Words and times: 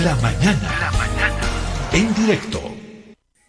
La 0.00 0.16
mañana. 0.16 0.70
La 0.80 0.90
mañana. 0.92 1.40
En 1.92 2.14
directo. 2.14 2.60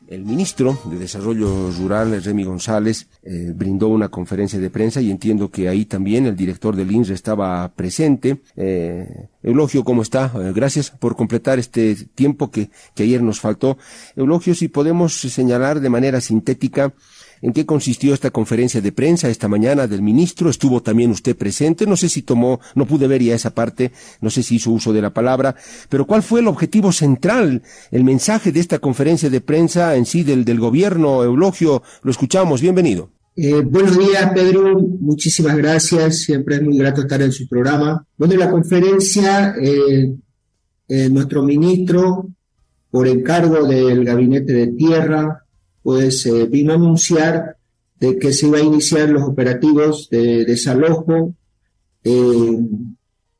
El 0.10 0.26
ministro 0.26 0.78
de 0.92 0.98
Desarrollo 1.00 1.72
Rural, 1.72 2.22
Remy 2.22 2.44
González, 2.44 3.08
eh, 3.24 3.54
brindó 3.56 3.88
una 3.88 4.10
conferencia 4.10 4.60
de 4.60 4.70
prensa 4.70 5.00
y 5.00 5.10
entiendo 5.10 5.50
que 5.50 5.70
ahí 5.70 5.86
también 5.86 6.26
el 6.26 6.36
director 6.36 6.76
del 6.76 6.92
INRE 6.92 7.14
estaba 7.14 7.74
presente. 7.74 8.42
Eh, 8.58 9.30
Eulogio, 9.42 9.86
¿cómo 9.86 10.02
está? 10.02 10.34
Eh, 10.36 10.52
gracias 10.54 10.92
por 10.92 11.16
completar 11.16 11.60
este 11.60 11.96
tiempo 11.96 12.52
que, 12.52 12.70
que 12.94 13.04
ayer 13.04 13.24
nos 13.24 13.40
faltó. 13.40 13.78
Eulogio, 14.18 14.54
si 14.54 14.68
podemos 14.68 15.14
señalar 15.14 15.80
de 15.80 15.90
manera 15.90 16.20
sintética 16.20 16.94
en 17.44 17.52
qué 17.52 17.66
consistió 17.66 18.14
esta 18.14 18.32
conferencia 18.32 18.82
de 18.82 18.92
prensa 18.92 19.30
esta 19.30 19.48
mañana 19.48 19.86
del 19.86 20.02
ministro. 20.02 20.50
Estuvo 20.50 20.82
también 20.82 21.12
usted 21.12 21.36
presente. 21.36 21.86
No 21.86 21.98
sé 21.98 22.10
si 22.10 22.24
tomó, 22.24 22.60
no 22.74 22.88
pude 22.88 23.08
ver 23.08 23.22
ya 23.22 23.36
esa 23.36 23.54
parte, 23.54 23.92
no 24.22 24.30
sé 24.30 24.42
si 24.42 24.56
hizo 24.56 24.72
uso 24.72 24.94
de 24.94 25.02
la 25.02 25.14
palabra, 25.14 25.56
pero 25.90 26.08
¿cuál 26.08 26.24
fue 26.24 26.40
el 26.40 26.48
objetivo 26.48 26.92
central, 26.92 27.62
el 27.92 28.04
mensaje 28.04 28.52
de 28.52 28.62
esta 28.62 28.80
conferencia 28.80 29.30
de 29.30 29.42
prensa 29.42 29.96
en 29.96 30.06
sí 30.06 30.24
del, 30.24 30.46
del 30.46 30.60
gobierno? 30.60 31.24
Eulogio, 31.24 31.84
lo 32.02 32.12
escuchamos. 32.12 32.62
Bienvenido. 32.62 33.12
Eh, 33.36 33.62
buenos 33.62 33.98
días, 33.98 34.32
Pedro. 34.34 34.80
Muchísimas 34.80 35.58
gracias. 35.58 36.20
Siempre 36.20 36.56
es 36.56 36.62
muy 36.62 36.78
grato 36.78 37.02
estar 37.02 37.22
en 37.22 37.32
su 37.32 37.48
programa. 37.48 38.06
Bueno, 38.18 38.36
en 38.36 38.40
la 38.40 38.52
conferencia, 38.52 39.56
eh, 39.62 40.16
eh, 40.88 41.10
nuestro 41.10 41.44
ministro, 41.44 42.30
por 42.90 43.08
encargo 43.08 43.68
del 43.68 44.06
Gabinete 44.06 44.54
de 44.54 44.68
Tierra, 44.68 45.43
pues 45.84 46.26
eh, 46.26 46.46
vino 46.46 46.72
a 46.72 46.76
anunciar 46.76 47.58
de 48.00 48.18
que 48.18 48.34
se 48.34 48.48
iba 48.48 48.58
a 48.58 48.62
iniciar 48.64 49.10
los 49.10 49.24
operativos 49.24 50.10
de 50.10 50.46
desalojo, 50.46 51.36
eh, 52.04 52.60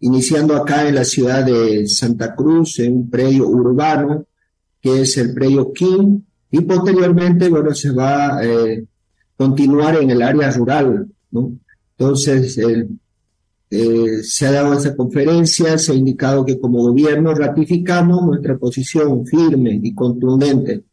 iniciando 0.02 0.56
acá 0.56 0.88
en 0.88 0.96
la 0.96 1.06
ciudad 1.06 1.46
de 1.46 1.88
Santa 1.88 2.36
Cruz, 2.36 2.80
en 2.80 2.94
un 2.94 3.10
predio 3.10 3.48
urbano, 3.48 4.26
que 4.82 5.02
es 5.02 5.18
el 5.18 5.34
predio 5.34 5.72
King, 5.72 6.20
y 6.52 6.62
posteriormente, 6.62 7.50
bueno, 7.50 7.74
se 7.74 7.92
va 7.92 8.38
a 8.38 8.46
eh, 8.46 8.86
continuar 9.36 9.96
en 10.02 10.12
el 10.12 10.22
área 10.22 10.52
rural, 10.52 11.08
¿no? 11.32 11.58
Entonces, 11.98 12.60
se 14.24 14.46
ha 14.46 14.52
dado 14.52 14.74
esa 14.74 14.96
conferencia, 14.96 15.78
se 15.78 15.94
ha 15.94 15.96
indicado 15.96 16.46
que 16.46 16.60
como 16.60 16.84
gobierno 16.84 17.34
ratificamos 17.34 18.24
nuestra 18.24 18.58
posición 18.58 19.26
firme 19.26 19.80
y 19.82 19.94
contundente 19.96 20.84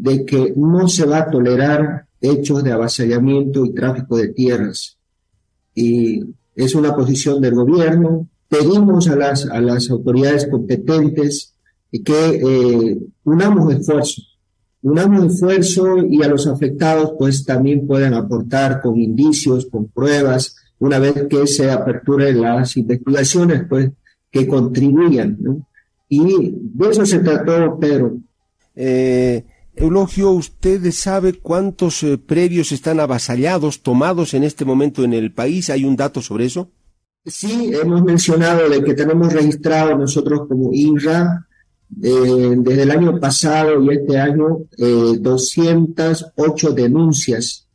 de 0.00 0.24
que 0.24 0.54
no 0.56 0.88
se 0.88 1.04
va 1.04 1.18
a 1.18 1.30
tolerar 1.30 2.06
hechos 2.22 2.64
de 2.64 2.72
avasallamiento 2.72 3.66
y 3.66 3.74
tráfico 3.74 4.16
de 4.16 4.28
tierras. 4.28 4.96
Y 5.74 6.24
es 6.54 6.74
una 6.74 6.96
posición 6.96 7.40
del 7.42 7.54
gobierno. 7.54 8.26
Pedimos 8.48 9.08
a 9.08 9.16
las, 9.16 9.46
a 9.46 9.60
las 9.60 9.90
autoridades 9.90 10.46
competentes 10.46 11.54
que 11.92 12.12
eh, 12.12 12.98
unamos 13.24 13.74
esfuerzos, 13.74 14.38
unamos 14.82 15.34
esfuerzo 15.34 15.98
y 15.98 16.22
a 16.22 16.28
los 16.28 16.46
afectados 16.46 17.12
pues 17.18 17.44
también 17.44 17.86
puedan 17.86 18.14
aportar 18.14 18.80
con 18.80 18.98
indicios, 18.98 19.66
con 19.66 19.88
pruebas, 19.88 20.56
una 20.78 20.98
vez 20.98 21.26
que 21.28 21.46
se 21.46 21.70
aperturen 21.70 22.40
las 22.40 22.74
investigaciones 22.78 23.64
pues 23.68 23.90
que 24.30 24.48
contribuyan. 24.48 25.66
Y 26.08 26.54
de 26.54 26.88
eso 26.88 27.04
se 27.04 27.18
trató, 27.18 27.78
Pedro. 27.78 28.18
Eh, 28.74 29.44
Eulogio, 29.74 30.30
¿usted 30.30 30.90
sabe 30.92 31.38
cuántos 31.38 32.02
eh, 32.02 32.18
previos 32.18 32.72
están 32.72 33.00
avasallados, 33.00 33.82
tomados 33.82 34.34
en 34.34 34.44
este 34.44 34.64
momento 34.64 35.04
en 35.04 35.14
el 35.14 35.32
país? 35.32 35.70
¿Hay 35.70 35.84
un 35.84 35.96
dato 35.96 36.20
sobre 36.20 36.46
eso? 36.46 36.70
Sí, 37.24 37.70
hemos 37.74 38.02
mencionado 38.02 38.68
de 38.68 38.82
que 38.82 38.94
tenemos 38.94 39.32
registrado 39.32 39.96
nosotros 39.96 40.48
como 40.48 40.70
INRA 40.72 41.46
eh, 42.02 42.54
desde 42.56 42.82
el 42.82 42.90
año 42.90 43.20
pasado 43.20 43.82
y 43.82 43.90
este 43.90 44.18
año 44.18 44.60
eh, 44.78 45.18
208 45.20 46.72
denuncias. 46.72 47.66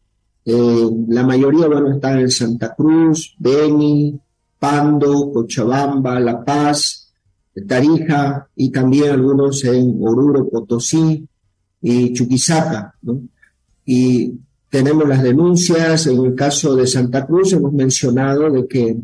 Eh, 0.46 0.90
la 1.10 1.24
mayoría, 1.24 1.68
bueno, 1.68 1.94
están 1.94 2.20
en 2.20 2.32
Santa 2.32 2.74
Cruz, 2.76 3.36
Beni, 3.38 4.20
Pando, 4.58 5.32
Cochabamba, 5.32 6.20
La 6.20 6.44
Paz, 6.44 7.12
Tarija 7.68 8.48
y 8.56 8.72
también 8.72 9.12
algunos 9.12 9.64
en 9.64 9.98
Oruro, 10.02 10.50
Potosí, 10.50 11.28
y 11.88 12.14
Chuquisaca. 12.14 12.96
Y 13.86 14.34
tenemos 14.72 15.08
las 15.08 15.22
denuncias, 15.22 16.08
en 16.08 16.26
el 16.26 16.34
caso 16.34 16.76
de 16.76 16.88
Santa 16.88 17.28
Cruz 17.28 17.54
hemos 17.54 17.72
mencionado 17.74 18.50
de 18.50 18.68
que 18.68 18.98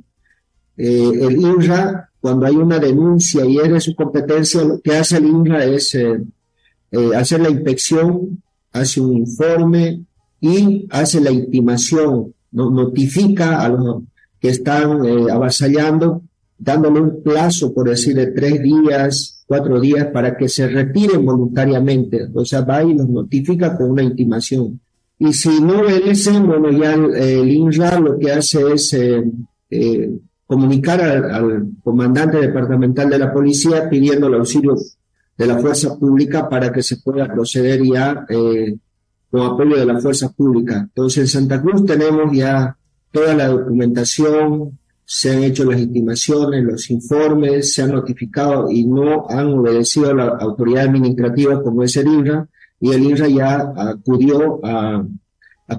eh, 0.77 1.11
el 1.21 1.39
INRA, 1.39 2.09
cuando 2.19 2.47
hay 2.47 2.55
una 2.55 2.79
denuncia 2.79 3.45
y 3.45 3.59
es 3.59 3.83
su 3.83 3.95
competencia, 3.95 4.63
lo 4.63 4.81
que 4.81 4.95
hace 4.95 5.17
el 5.17 5.25
INRA 5.25 5.63
es 5.65 5.93
eh, 5.93 6.23
eh, 6.91 7.15
hacer 7.15 7.41
la 7.41 7.51
inspección, 7.51 8.41
hace 8.73 8.99
un 8.99 9.15
informe 9.15 10.03
y 10.39 10.87
hace 10.89 11.21
la 11.21 11.29
intimación, 11.29 12.33
¿no? 12.51 12.71
notifica 12.71 13.61
a 13.61 13.69
los 13.69 14.01
que 14.39 14.49
están 14.49 15.07
avasallando, 15.29 16.23
dándole 16.57 16.99
un 16.99 17.21
plazo, 17.21 17.75
por 17.75 17.89
decir, 17.89 18.15
de 18.15 18.31
tres 18.31 18.59
días, 18.63 19.40
cuatro 19.51 19.81
días 19.81 20.07
para 20.13 20.37
que 20.37 20.47
se 20.47 20.65
retiren 20.65 21.25
voluntariamente. 21.25 22.29
O 22.33 22.45
sea, 22.45 22.61
va 22.61 22.81
y 22.85 22.93
los 22.93 23.09
notifica 23.09 23.75
con 23.75 23.91
una 23.91 24.01
intimación. 24.01 24.79
Y 25.19 25.33
si 25.33 25.59
no 25.59 25.81
obedecen, 25.81 26.47
bueno, 26.47 26.71
ya 26.71 26.93
el, 26.93 27.51
INRA 27.51 27.99
lo 27.99 28.17
que 28.17 28.31
hace 28.31 28.71
es 28.71 28.93
eh, 28.93 29.21
eh, 29.69 30.09
comunicar 30.47 31.01
al, 31.01 31.67
comandante 31.83 32.37
departamental 32.37 33.09
de 33.09 33.19
la 33.19 33.33
policía 33.33 33.89
pidiendo 33.89 34.27
el 34.27 34.35
auxilio 34.35 34.73
de 35.37 35.45
la 35.45 35.57
fuerza 35.57 35.99
pública 35.99 36.47
para 36.47 36.71
que 36.71 36.81
se 36.81 37.01
pueda 37.03 37.27
proceder 37.27 37.81
ya 37.83 38.25
eh, 38.29 38.77
con 39.29 39.41
apoyo 39.41 39.75
de 39.75 39.85
la 39.85 39.99
fuerza 39.99 40.31
pública. 40.31 40.77
Entonces, 40.79 41.23
en 41.23 41.27
Santa 41.27 41.61
Cruz 41.61 41.85
tenemos 41.85 42.31
ya 42.31 42.77
toda 43.11 43.33
la 43.33 43.49
documentación, 43.49 44.79
se 45.13 45.29
han 45.29 45.43
hecho 45.43 45.65
las 45.65 45.81
estimaciones, 45.81 46.63
los 46.63 46.89
informes, 46.89 47.73
se 47.73 47.81
han 47.81 47.91
notificado 47.91 48.71
y 48.71 48.85
no 48.85 49.25
han 49.29 49.47
obedecido 49.47 50.11
a 50.11 50.13
la 50.13 50.27
autoridad 50.39 50.85
administrativa 50.85 51.61
como 51.61 51.83
es 51.83 51.97
el 51.97 52.07
INRA, 52.07 52.47
y 52.79 52.93
el 52.93 53.03
INRA 53.03 53.27
ya 53.27 53.73
acudió 53.75 54.61
a, 54.63 55.05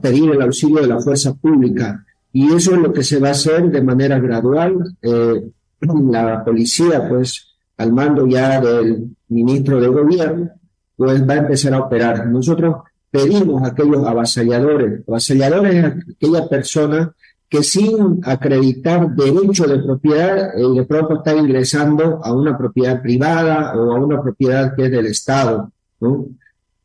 pedir 0.02 0.30
el 0.30 0.42
auxilio 0.42 0.82
de 0.82 0.86
la 0.86 1.00
fuerza 1.00 1.32
pública. 1.32 2.04
Y 2.30 2.52
eso 2.52 2.74
es 2.74 2.78
lo 2.82 2.92
que 2.92 3.02
se 3.02 3.20
va 3.20 3.28
a 3.28 3.30
hacer 3.30 3.70
de 3.70 3.80
manera 3.80 4.18
gradual. 4.18 4.96
Eh, 5.00 5.50
la 5.80 6.44
policía, 6.44 7.08
pues, 7.08 7.56
al 7.78 7.90
mando 7.90 8.26
ya 8.26 8.60
del 8.60 9.16
ministro 9.28 9.80
de 9.80 9.88
gobierno, 9.88 10.50
pues 10.94 11.26
va 11.26 11.34
a 11.34 11.38
empezar 11.38 11.72
a 11.72 11.80
operar. 11.80 12.26
Nosotros 12.26 12.76
pedimos 13.10 13.62
a 13.62 13.68
aquellos 13.68 14.06
avasalladores, 14.06 15.00
avasalladores 15.08 15.74
es 15.74 15.84
aquella 16.16 16.48
persona 16.50 17.14
que 17.52 17.62
sin 17.62 18.18
acreditar 18.24 19.14
derecho 19.14 19.66
de 19.66 19.78
propiedad, 19.80 20.58
eh, 20.58 20.66
de 20.74 20.84
pronto 20.84 21.16
está 21.16 21.36
ingresando 21.36 22.18
a 22.24 22.32
una 22.32 22.56
propiedad 22.56 23.02
privada 23.02 23.74
o 23.76 23.92
a 23.92 24.00
una 24.00 24.22
propiedad 24.22 24.74
que 24.74 24.86
es 24.86 24.90
del 24.90 25.04
Estado, 25.04 25.70
¿no? 26.00 26.28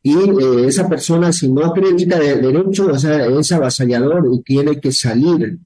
Y 0.02 0.14
eh, 0.14 0.66
esa 0.66 0.86
persona, 0.86 1.32
si 1.32 1.50
no 1.50 1.64
acredita 1.64 2.18
de 2.18 2.36
derecho, 2.36 2.88
o 2.88 2.98
sea, 2.98 3.24
es 3.24 3.50
avasallador 3.50 4.28
y 4.30 4.42
tiene 4.42 4.78
que 4.78 4.92
salir, 4.92 5.58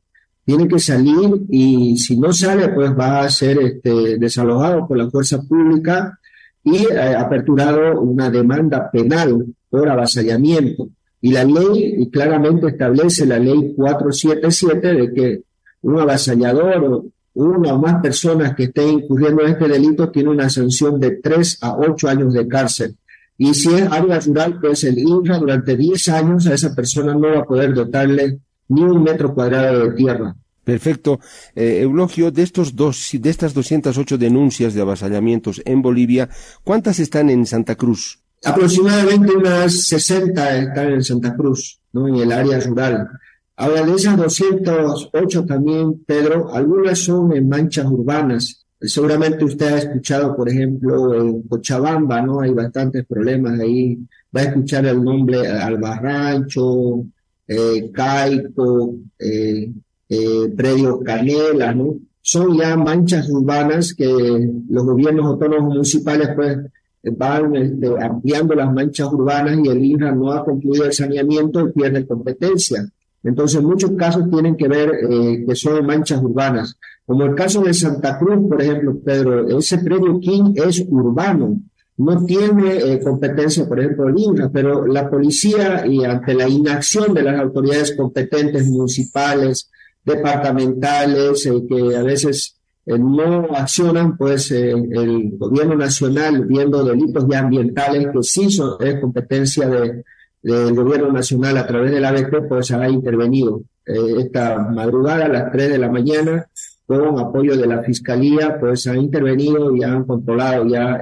tiene 0.44 0.68
que 0.68 0.78
salir 0.78 1.46
y 1.50 1.98
si 1.98 2.16
no 2.16 2.32
sale, 2.32 2.69
pues 2.69 2.96
va 2.96 3.22
a 3.22 3.28
ser 3.28 3.58
este, 3.58 4.19
desalojado 4.19 4.86
por 4.86 4.98
la 4.98 5.10
fuerza 5.10 5.42
pública 5.42 6.16
y 6.62 6.76
eh, 6.76 7.16
aperturado 7.19 8.00
una 8.00 8.30
demanda 8.30 8.88
penal 8.88 9.46
por 9.69 9.88
avasallamiento. 9.88 10.90
Y 11.22 11.33
la 11.33 11.44
ley 11.44 12.10
claramente 12.10 12.66
establece 12.66 13.25
la 13.25 13.38
ley 13.38 13.75
477 13.75 14.93
de 14.93 15.15
que 15.15 15.43
un 15.83 16.00
avasallador 16.00 16.84
o 16.84 17.06
una 17.34 17.75
o 17.75 17.78
más 17.78 18.03
personas 18.03 18.55
que 18.55 18.65
estén 18.65 18.88
incurriendo 18.88 19.43
en 19.43 19.53
este 19.53 19.69
delito 19.69 20.11
tiene 20.11 20.31
una 20.31 20.50
sanción 20.50 21.00
de 21.00 21.12
3 21.12 21.58
a 21.62 21.76
8 21.79 22.08
años 22.08 22.35
de 22.35 22.46
cárcel. 22.46 22.96
Y 23.38 23.55
si 23.55 23.73
es 23.73 23.91
área 23.91 24.20
rural, 24.20 24.58
pues 24.61 24.85
el 24.85 24.99
INRA 24.99 25.38
durante 25.38 25.76
10 25.76 26.08
años 26.11 26.46
a 26.46 26.55
esa 26.55 26.75
persona 26.75 27.14
no 27.14 27.29
va 27.29 27.38
a 27.38 27.44
poder 27.44 27.73
dotarle 27.73 28.41
ni 28.69 28.82
un 28.82 29.02
metro 29.02 29.35
cuadrado 29.35 29.88
de 29.88 29.96
tierra. 29.96 30.37
Perfecto. 30.64 31.19
Eh, 31.56 31.81
Eulogio, 31.82 32.31
de, 32.31 32.43
estos 32.43 32.76
dos, 32.76 33.11
de 33.12 33.31
estas 33.31 33.52
208 33.55 34.19
denuncias 34.19 34.75
de 34.75 34.81
avasallamientos 34.81 35.61
en 35.64 35.82
Bolivia, 35.82 36.29
¿cuántas 36.62 37.00
están 37.00 37.31
en 37.31 37.46
Santa 37.46 37.75
Cruz? 37.75 38.21
Aproximadamente 38.44 39.33
unas 39.33 39.87
60 39.87 40.59
están 40.59 40.93
en 40.93 41.05
Santa 41.05 41.35
Cruz, 41.37 41.79
¿no? 41.93 42.09
en 42.09 42.17
el 42.17 42.33
área 42.33 42.59
rural. 42.61 43.09
Ahora, 43.56 43.85
de 43.85 43.94
esas 43.94 44.17
208 44.17 45.44
también, 45.44 46.03
Pedro, 46.05 46.53
algunas 46.53 46.99
son 46.99 47.37
en 47.37 47.49
manchas 47.49 47.87
urbanas. 47.87 48.65
Seguramente 48.81 49.44
usted 49.44 49.67
ha 49.67 49.79
escuchado, 49.79 50.35
por 50.35 50.49
ejemplo, 50.49 51.15
en 51.15 51.43
Cochabamba, 51.43 52.21
¿no? 52.23 52.41
Hay 52.41 52.50
bastantes 52.50 53.06
problemas 53.06 53.61
ahí. 53.61 53.99
Va 54.35 54.41
a 54.41 54.44
escuchar 54.44 54.87
el 54.87 55.05
nombre 55.05 55.47
Albarrancho, 55.47 57.05
eh, 57.47 57.91
Caico, 57.93 58.97
eh, 59.19 59.71
eh, 60.09 60.53
Predio 60.56 61.00
Canela, 61.00 61.73
¿no? 61.73 61.97
son 62.23 62.56
ya 62.56 62.77
manchas 62.77 63.29
urbanas 63.29 63.94
que 63.94 64.06
los 64.06 64.85
gobiernos 64.85 65.27
autónomos 65.27 65.75
municipales 65.75 66.31
pues 66.37 66.56
van 67.02 67.56
este, 67.56 67.88
ampliando 68.00 68.54
las 68.54 68.72
manchas 68.72 69.12
urbanas 69.12 69.58
y 69.62 69.69
el 69.69 69.84
INRA 69.84 70.12
no 70.12 70.32
ha 70.32 70.44
concluido 70.44 70.84
el 70.84 70.93
saneamiento 70.93 71.69
y 71.69 71.72
pierde 71.72 72.06
competencia. 72.06 72.87
Entonces, 73.25 73.62
muchos 73.62 73.93
casos 73.93 74.28
tienen 74.31 74.56
que 74.56 74.69
ver 74.69 74.90
eh, 75.10 75.44
que 75.46 75.54
son 75.54 75.84
manchas 75.87 76.22
urbanas. 76.22 76.76
Como 77.06 77.25
el 77.25 77.34
caso 77.34 77.62
de 77.62 77.75
Santa 77.75 78.19
Cruz, 78.19 78.49
por 78.49 78.60
ejemplo, 78.60 78.99
Pedro, 79.04 79.58
ese 79.58 79.78
predio 79.78 80.19
King 80.19 80.54
es 80.54 80.84
urbano, 80.88 81.60
no 81.99 82.25
tiene 82.25 82.76
eh, 82.76 83.00
competencia, 83.00 83.69
por 83.69 83.78
ejemplo, 83.78 84.08
el 84.08 84.19
INRA, 84.19 84.50
pero 84.50 84.87
la 84.87 85.08
policía 85.08 85.87
y 85.87 86.05
ante 86.05 86.34
la 86.34 86.48
inacción 86.48 87.14
de 87.14 87.22
las 87.22 87.38
autoridades 87.38 87.94
competentes 87.96 88.66
municipales, 88.66 89.70
departamentales, 90.05 91.46
eh, 91.46 91.62
que 91.69 91.96
a 91.96 92.02
veces 92.02 92.56
no 92.87 93.46
accionan, 93.55 94.17
pues 94.17 94.50
el 94.50 95.37
gobierno 95.38 95.76
nacional, 95.76 96.44
viendo 96.46 96.84
delitos 96.84 97.26
ya 97.31 97.40
ambientales 97.40 98.08
que 98.12 98.23
sí 98.23 98.50
son, 98.50 98.76
es 98.81 99.00
competencia 99.00 99.69
de, 99.69 100.05
del 100.43 100.75
gobierno 100.75 101.12
nacional 101.12 101.56
a 101.56 101.67
través 101.67 101.93
de 101.93 102.00
la 102.00 102.08
ABT, 102.08 102.49
pues 102.49 102.70
ha 102.73 102.88
intervenido. 102.88 103.62
esta 103.84 104.58
madrugada 104.58 105.26
a 105.26 105.29
las 105.29 105.52
3 105.52 105.70
de 105.70 105.79
la 105.79 105.90
mañana, 105.90 106.46
con 106.87 107.19
apoyo 107.19 107.56
de 107.56 107.67
la 107.67 107.82
Fiscalía, 107.82 108.58
pues 108.58 108.87
ha 108.87 108.96
intervenido 108.96 109.75
y 109.75 109.82
han 109.82 110.05
controlado 110.05 110.67
ya 110.67 111.00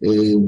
eh, 0.00 0.38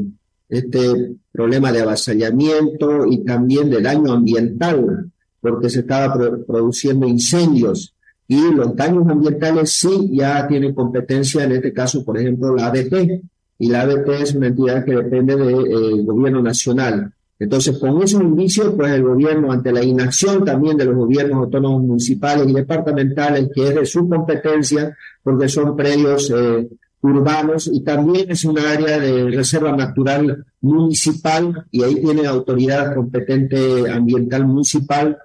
este 0.49 1.17
problema 1.33 1.73
de 1.73 1.83
avasallamiento 1.83 3.07
y 3.07 3.25
también 3.25 3.71
de 3.71 3.83
daño 3.83 4.13
ambiental, 4.13 5.11
porque 5.41 5.69
se 5.69 5.81
estaba 5.81 6.15
produciendo 6.47 7.07
incendios. 7.07 7.95
Y 8.29 8.53
los 8.53 8.77
daños 8.77 9.09
ambientales 9.09 9.73
sí 9.73 10.11
ya 10.13 10.47
tienen 10.47 10.75
competencia, 10.75 11.45
en 11.45 11.53
este 11.53 11.73
caso, 11.73 12.05
por 12.05 12.19
ejemplo, 12.19 12.55
la 12.55 12.67
ABT. 12.67 13.23
Y 13.59 13.69
la 13.69 13.83
ABT 13.83 14.09
es 14.23 14.35
una 14.35 14.49
entidad 14.49 14.85
que 14.85 14.95
depende 14.95 15.35
del 15.35 15.67
eh, 15.67 16.05
gobierno 16.05 16.43
nacional. 16.43 17.13
Entonces, 17.39 17.79
con 17.79 18.03
esos 18.03 18.21
indicios, 18.21 18.75
pues 18.77 18.93
el 18.93 19.03
gobierno, 19.03 19.51
ante 19.51 19.73
la 19.73 19.83
inacción 19.83 20.45
también 20.45 20.77
de 20.77 20.85
los 20.85 20.97
gobiernos 20.97 21.45
autónomos 21.45 21.83
municipales 21.83 22.47
y 22.49 22.53
departamentales, 22.53 23.49
que 23.55 23.69
es 23.69 23.75
de 23.75 23.87
su 23.87 24.09
competencia, 24.09 24.97
porque 25.23 25.49
son 25.49 25.75
predios 25.75 26.31
eh, 26.31 26.69
urbanos 27.01 27.71
y 27.73 27.81
también 27.83 28.31
es 28.31 28.45
un 28.45 28.59
área 28.59 28.99
de 28.99 29.31
reserva 29.31 29.75
natural 29.75 30.45
municipal 30.61 31.65
y 31.71 31.83
ahí 31.83 31.95
tiene 31.95 32.27
autoridad 32.27 32.95
competente 32.95 33.89
ambiental 33.91 34.47
municipal 34.47 35.17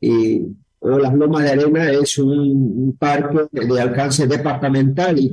eh, 0.00 0.46
o 0.86 0.98
las 0.98 1.14
Lomas 1.14 1.44
de 1.44 1.50
Arena 1.50 1.90
es 1.90 2.18
un, 2.18 2.94
parque 2.98 3.48
de, 3.50 3.80
alcance 3.80 4.26
departamental 4.26 5.18
y, 5.18 5.30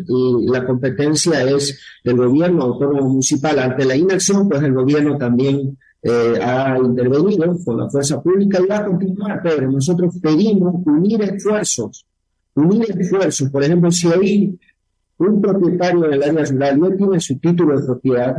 la 0.50 0.65
competencia 0.65 1.44
es 1.44 1.77
del 2.06 2.15
gobierno 2.15 2.63
autónomo 2.63 3.09
municipal. 3.09 3.59
Ante 3.59 3.83
la 3.83 3.98
inacción, 3.98 4.48
pues 4.48 4.63
el 4.63 4.74
gobierno 4.74 5.18
también 5.18 5.77
eh, 6.03 6.39
ha 6.42 6.77
intervenido 6.77 7.53
con 7.65 7.77
la 7.77 7.89
fuerza 7.89 8.21
pública 8.21 8.62
y 8.63 8.68
va 8.68 8.77
a 8.77 8.86
continuar, 8.86 9.42
pero 9.44 9.69
nosotros 9.69 10.15
pedimos 10.21 10.75
unir 10.86 11.21
esfuerzos, 11.21 12.06
unir 12.56 12.95
esfuerzos. 12.97 13.50
Por 13.50 13.63
ejemplo, 13.63 13.92
si 13.92 14.07
hoy 14.07 14.59
un 15.18 15.42
propietario 15.42 16.07
del 16.07 16.24
área 16.24 16.45
rural 16.45 16.80
no 16.80 16.92
tiene 16.92 17.19
su 17.19 17.38
título 17.39 17.77
de 17.77 17.86
propiedad, 17.86 18.36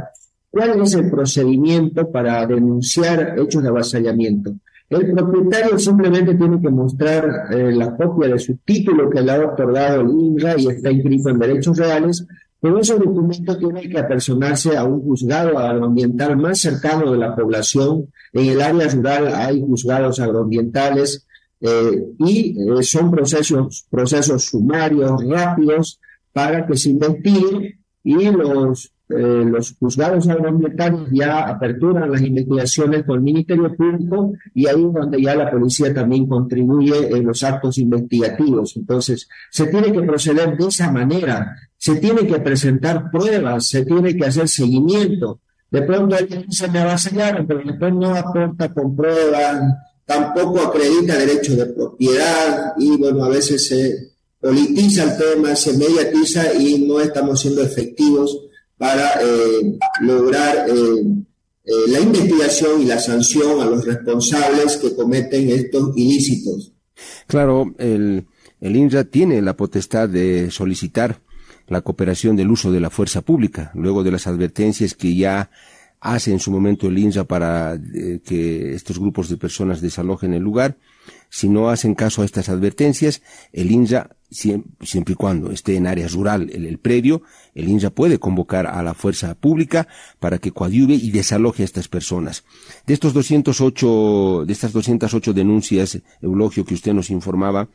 ¿cuál 0.51 0.81
es 0.81 0.95
el 0.95 1.11
procedimiento 1.11 2.11
para 2.11 2.47
denunciar 2.47 3.35
hechos 3.39 3.63
de 3.63 3.69
avasallamiento? 3.69 4.55
El 4.93 5.15
propietario 5.15 5.79
simplemente 5.79 6.35
tiene 6.35 6.61
que 6.61 6.69
mostrar 6.69 7.25
eh, 7.51 7.73
la 7.73 7.97
copia 7.97 8.29
de 8.29 8.39
su 8.39 8.57
título 8.65 9.09
que 9.09 9.23
le 9.23 9.33
ha 9.33 9.47
otorgado 9.47 10.03
el 10.03 10.11
INRA 10.11 10.59
y 10.59 10.69
está 10.69 10.91
inscrito 10.91 11.31
en 11.31 11.39
derechos 11.39 11.79
reales, 11.79 12.27
pero 12.61 12.79
ese 12.79 12.95
documento 12.99 13.57
tiene 13.57 13.89
que 13.89 13.99
apersonarse 13.99 14.77
a 14.77 14.85
un 14.85 15.01
juzgado 15.01 15.59
agroambiental 15.59 16.37
más 16.37 16.61
cercano 16.61 17.11
de 17.11 17.19
la 17.19 17.35
población. 17.35 18.07
En 18.33 18.47
el 18.47 18.61
área 18.61 18.89
rural 18.89 19.29
hay 19.35 19.61
juzgados 19.61 20.21
agroambientales 20.21 21.27
eh, 21.61 22.05
y 22.19 22.57
eh, 22.59 22.83
son 22.83 23.11
procesos, 23.11 23.87
procesos 23.91 24.45
sumarios, 24.45 25.25
rápidos, 25.27 26.01
para 26.33 26.67
que 26.67 26.77
se 26.77 26.91
investigue 26.91 27.79
y 28.05 28.31
los, 28.31 28.93
eh, 29.09 29.45
los 29.45 29.77
juzgados 29.79 30.29
agroambientales 30.29 31.09
ya 31.11 31.41
aperturan 31.41 32.11
las 32.11 32.23
investigaciones 32.23 33.05
con 33.05 33.17
el 33.17 33.23
Ministerio 33.23 33.75
Público 33.75 34.33
y 34.55 34.67
ahí 34.67 34.85
es 34.85 34.93
donde 34.93 35.21
ya 35.21 35.35
la 35.35 35.51
policía 35.51 35.93
también 35.93 36.27
contribuye 36.27 37.09
en 37.15 37.27
los 37.27 37.43
actos 37.43 37.79
investigativos. 37.79 38.75
Entonces, 38.77 39.29
se 39.51 39.67
tiene 39.67 39.93
que 39.93 40.03
proceder 40.03 40.57
de 40.57 40.67
esa 40.67 40.91
manera, 40.91 41.57
se 41.77 41.97
tiene 41.97 42.27
que 42.27 42.39
presentar 42.39 43.11
pruebas, 43.11 43.69
se 43.69 43.85
tiene 43.85 44.17
que 44.17 44.25
hacer 44.25 44.49
seguimiento. 44.49 45.41
De 45.71 45.83
pronto 45.83 46.17
alguien 46.17 46.51
se 46.51 46.69
me 46.69 46.85
va 46.85 46.95
a 46.95 46.99
sellar, 46.99 47.45
pero 47.47 47.61
después 47.65 47.93
no 47.93 48.15
aporta 48.15 48.73
con 48.73 48.97
pruebas, 48.97 49.63
tampoco 50.07 50.61
acredita 50.61 51.19
derecho 51.19 51.57
de 51.57 51.67
propiedad 51.67 52.73
y 52.79 52.97
bueno, 52.97 53.25
a 53.25 53.29
veces 53.29 53.69
se 53.69 54.13
politiza 54.41 55.05
el 55.05 55.19
tema, 55.19 55.55
se 55.55 55.77
mediatiza 55.77 56.55
y 56.55 56.87
no 56.87 57.01
estamos 57.01 57.41
siendo 57.41 57.63
efectivos 57.63 58.39
para 58.83 59.13
eh, 59.23 59.79
lograr 60.01 60.69
eh, 60.69 60.73
eh, 60.73 61.71
la 61.87 62.01
investigación 62.01 62.83
y 62.83 62.87
la 62.87 62.99
sanción 62.99 63.61
a 63.61 63.67
los 63.67 63.87
responsables 63.87 64.77
que 64.79 64.97
cometen 64.97 65.51
estos 65.51 65.97
ilícitos. 65.97 66.73
Claro, 67.29 67.73
el, 67.79 68.27
el 68.61 68.77
INRA 68.77 69.05
tiene 69.05 69.41
la 69.41 69.57
potestad 69.57 70.09
de 70.09 70.51
solicitar 70.51 71.21
la 71.69 71.83
cooperación 71.83 72.35
del 72.35 72.51
uso 72.51 72.73
de 72.73 72.81
la 72.81 72.91
fuerza 72.91 73.21
pública, 73.21 73.71
luego 73.77 74.03
de 74.03 74.11
las 74.11 74.27
advertencias 74.27 74.95
que 74.95 75.15
ya 75.15 75.53
hace 76.01 76.33
en 76.33 76.41
su 76.41 76.51
momento 76.51 76.89
el 76.89 76.99
INRA 76.99 77.23
para 77.23 77.81
que 78.25 78.75
estos 78.75 78.99
grupos 78.99 79.29
de 79.29 79.37
personas 79.37 79.81
desalojen 79.81 80.35
el 80.35 80.43
lugar. 80.43 80.77
Si 81.31 81.49
no 81.49 81.71
hacen 81.71 81.95
caso 81.95 82.23
a 82.23 82.25
estas 82.25 82.49
advertencias, 82.49 83.23
el 83.53 83.71
INRA 83.71 84.17
siempre, 84.33 85.13
y 85.13 85.15
cuando 85.15 85.51
esté 85.51 85.77
en 85.77 85.87
área 85.87 86.09
rural 86.09 86.51
el, 86.53 86.79
predio, 86.79 87.23
el 87.55 87.69
INRA 87.69 87.91
puede 87.91 88.19
convocar 88.19 88.67
a 88.67 88.83
la 88.83 88.95
fuerza 88.95 89.35
pública 89.35 89.89
para 90.19 90.39
que 90.39 90.53
coadyuve 90.53 90.95
y 90.95 91.11
desaloje 91.11 91.63
a 91.63 91.67
estas 91.67 91.89
personas. 91.89 92.45
De 92.87 92.95
estos 92.95 93.13
208, 93.13 94.45
de 94.47 94.53
estas 94.53 94.73
208 94.73 95.33
denuncias, 95.33 96.01
Eulogio, 96.21 96.65
que 96.65 96.75
usted 96.75 96.93
nos 96.93 97.11
informaba, 97.11 97.69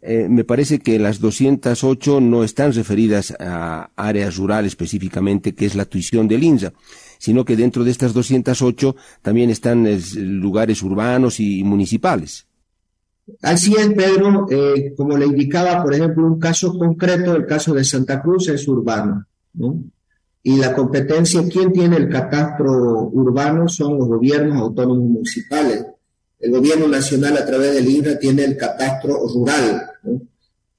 eh, 0.00 0.28
me 0.28 0.44
parece 0.44 0.78
que 0.78 0.98
las 0.98 1.20
208 1.20 2.20
no 2.20 2.44
están 2.44 2.72
referidas 2.72 3.34
a 3.40 3.90
áreas 3.96 4.36
rurales 4.36 4.72
específicamente, 4.72 5.54
que 5.54 5.66
es 5.66 5.74
la 5.74 5.86
tuición 5.86 6.28
del 6.28 6.44
INRA, 6.44 6.72
sino 7.18 7.44
que 7.44 7.56
dentro 7.56 7.84
de 7.84 7.90
estas 7.90 8.14
208 8.14 8.94
también 9.22 9.50
están 9.50 9.86
lugares 10.16 10.82
urbanos 10.82 11.40
y 11.40 11.64
municipales. 11.64 12.47
Así 13.42 13.74
es, 13.74 13.88
Pedro, 13.92 14.46
eh, 14.50 14.94
como 14.96 15.16
le 15.16 15.26
indicaba, 15.26 15.82
por 15.82 15.94
ejemplo, 15.94 16.26
un 16.26 16.38
caso 16.38 16.76
concreto, 16.76 17.34
el 17.36 17.46
caso 17.46 17.74
de 17.74 17.84
Santa 17.84 18.20
Cruz 18.22 18.48
es 18.48 18.66
urbano, 18.66 19.26
¿no? 19.54 19.84
Y 20.42 20.56
la 20.56 20.74
competencia, 20.74 21.42
¿quién 21.48 21.72
tiene 21.72 21.96
el 21.96 22.08
catastro 22.08 23.10
urbano? 23.12 23.68
Son 23.68 23.98
los 23.98 24.08
gobiernos 24.08 24.56
autónomos 24.56 25.10
municipales. 25.10 25.84
El 26.40 26.52
gobierno 26.52 26.88
nacional 26.88 27.36
a 27.36 27.44
través 27.44 27.74
del 27.74 27.88
INRA 27.88 28.18
tiene 28.18 28.44
el 28.44 28.56
catastro 28.56 29.18
rural. 29.28 29.90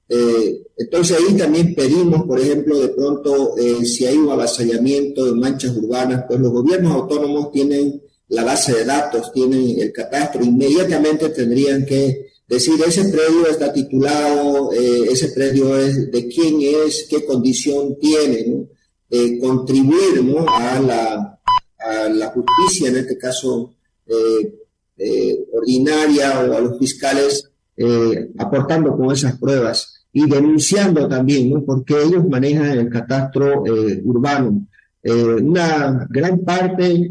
Eh, 0.08 0.62
entonces 0.76 1.18
ahí 1.18 1.36
también 1.36 1.74
pedimos, 1.74 2.24
por 2.24 2.40
ejemplo, 2.40 2.78
de 2.80 2.88
pronto, 2.88 3.56
eh, 3.58 3.84
si 3.84 4.06
hay 4.06 4.16
un 4.16 4.30
avasallamiento 4.30 5.26
de 5.26 5.32
manchas 5.32 5.76
urbanas, 5.76 6.24
pues 6.26 6.40
los 6.40 6.50
gobiernos 6.50 6.92
autónomos 6.92 7.52
tienen 7.52 8.02
la 8.28 8.44
base 8.44 8.74
de 8.74 8.84
datos, 8.84 9.30
tienen 9.32 9.78
el 9.78 9.92
catastro, 9.92 10.42
inmediatamente 10.42 11.28
tendrían 11.28 11.84
que 11.84 12.29
decir, 12.56 12.74
ese 12.84 13.04
predio 13.04 13.46
está 13.48 13.72
titulado, 13.72 14.72
eh, 14.72 15.04
ese 15.10 15.28
predio 15.28 15.78
es 15.78 16.10
de 16.10 16.26
quién 16.26 16.58
es, 16.60 17.06
qué 17.08 17.24
condición 17.24 17.96
tiene, 17.98 18.44
¿no? 18.48 18.68
Eh, 19.08 19.38
contribuir 19.38 20.22
¿no? 20.22 20.44
a, 20.48 20.80
la, 20.80 21.38
a 21.78 22.08
la 22.08 22.26
justicia, 22.28 22.88
en 22.88 22.96
este 22.96 23.18
caso 23.18 23.74
eh, 24.06 25.46
ordinaria 25.52 26.40
o 26.40 26.56
a 26.56 26.60
los 26.60 26.78
fiscales, 26.78 27.46
aportando 28.38 28.94
con 28.94 29.10
esas 29.10 29.38
pruebas 29.38 30.04
y 30.12 30.28
denunciando 30.28 31.08
también, 31.08 31.50
¿no? 31.50 31.64
porque 31.64 31.94
ellos 32.02 32.28
manejan 32.28 32.78
el 32.78 32.90
catastro 32.90 33.64
urbano. 34.04 34.66
una 35.02 36.06
gran 36.10 36.40
parte, 36.40 37.10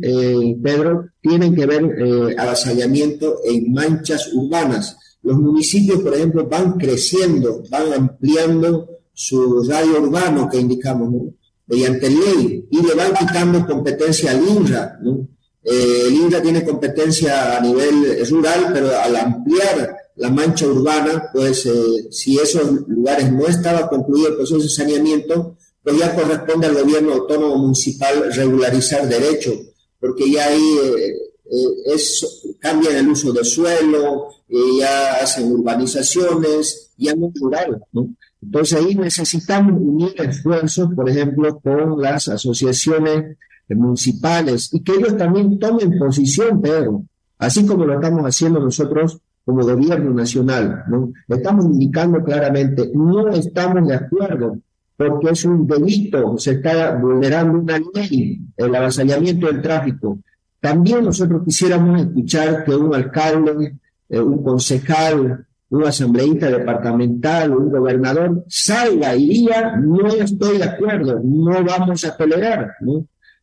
Pedro, 0.61 1.09
tienen 1.19 1.55
que 1.55 1.65
ver 1.65 2.35
avasallamiento 2.37 3.39
en 3.43 3.73
manchas 3.73 4.31
urbanas 4.33 4.95
los 5.21 5.37
municipios, 5.37 6.01
por 6.01 6.13
ejemplo, 6.13 6.47
van 6.47 6.77
creciendo, 6.77 7.63
van 7.69 7.93
ampliando 7.93 8.89
su 9.13 9.63
radio 9.63 10.01
urbano 10.01 10.47
que 10.49 10.59
indicamos, 10.59 11.33
mediante 11.67 12.09
ley, 12.09 12.67
y 12.71 12.81
le 12.81 12.93
van 12.95 13.13
quitando 13.13 13.65
competencia 13.65 14.31
al 14.31 14.47
INRA. 14.47 14.99
¿no? 15.01 15.27
Eh, 15.63 16.03
el 16.07 16.13
INRA 16.13 16.41
tiene 16.41 16.63
competencia 16.63 17.57
a 17.57 17.61
nivel 17.61 18.25
rural, 18.29 18.71
pero 18.73 18.97
al 18.97 19.15
ampliar 19.15 19.99
la 20.19 20.29
mancha 20.29 20.67
urbana, 20.67 21.29
pues 21.33 21.65
eh, 21.65 22.07
si 22.11 22.37
esos 22.37 22.87
lugares 22.87 23.31
no 23.31 23.47
estaba 23.47 23.87
concluido 23.87 24.29
el 24.29 24.35
proceso 24.35 24.61
de 24.61 24.69
saneamiento, 24.69 25.55
pues 25.81 25.97
ya 25.97 26.13
corresponde 26.13 26.67
al 26.67 26.75
gobierno 26.75 27.13
autónomo 27.13 27.57
municipal 27.57 28.31
regularizar 28.33 29.07
derecho, 29.07 29.53
porque 29.99 30.29
ya 30.29 30.47
ahí 30.47 30.75
eh, 30.83 31.13
eh, 31.51 31.95
es, 31.95 32.25
el 32.61 33.07
uso 33.07 33.31
del 33.31 33.45
suelo, 33.45 34.27
ya 34.49 35.21
hacen 35.21 35.51
urbanizaciones, 35.51 36.91
ya 36.97 37.15
no 37.15 37.31
rural, 37.39 37.81
¿no? 37.91 38.09
Entonces 38.41 38.79
ahí 38.79 38.95
necesitamos 38.95 39.79
unir 39.79 40.13
esfuerzos, 40.17 40.89
por 40.95 41.09
ejemplo, 41.09 41.59
con 41.59 42.01
las 42.01 42.27
asociaciones 42.27 43.37
municipales 43.69 44.73
y 44.73 44.81
que 44.81 44.93
ellos 44.93 45.15
también 45.17 45.59
tomen 45.59 45.97
posición, 45.99 46.61
Pedro, 46.61 47.03
así 47.37 47.65
como 47.65 47.85
lo 47.85 47.95
estamos 47.95 48.23
haciendo 48.23 48.59
nosotros 48.59 49.19
como 49.45 49.63
gobierno 49.63 50.11
nacional, 50.13 50.83
¿no? 50.89 51.11
Estamos 51.27 51.65
indicando 51.65 52.23
claramente, 52.23 52.91
no 52.93 53.29
estamos 53.29 53.87
de 53.87 53.95
acuerdo 53.95 54.57
porque 54.95 55.29
es 55.29 55.45
un 55.45 55.65
delito, 55.65 56.37
se 56.37 56.51
está 56.51 56.95
vulnerando 56.97 57.57
una 57.57 57.79
ley, 57.93 58.41
el 58.57 58.75
avasallamiento 58.75 59.47
del 59.47 59.61
tráfico. 59.61 60.19
También 60.59 61.05
nosotros 61.05 61.41
quisiéramos 61.45 62.01
escuchar 62.01 62.65
que 62.65 62.75
un 62.75 62.93
alcalde, 62.93 63.77
eh, 64.09 64.19
un 64.19 64.43
concejal, 64.43 65.45
un 65.69 65.83
asambleísta 65.83 66.49
departamental, 66.49 67.55
un 67.55 67.69
gobernador 67.69 68.43
salga 68.47 69.15
y 69.15 69.29
diga, 69.29 69.77
no 69.77 70.07
estoy 70.07 70.57
de 70.57 70.63
acuerdo, 70.63 71.21
no 71.23 71.63
vamos 71.63 72.03
a 72.05 72.17
tolerar. 72.17 72.71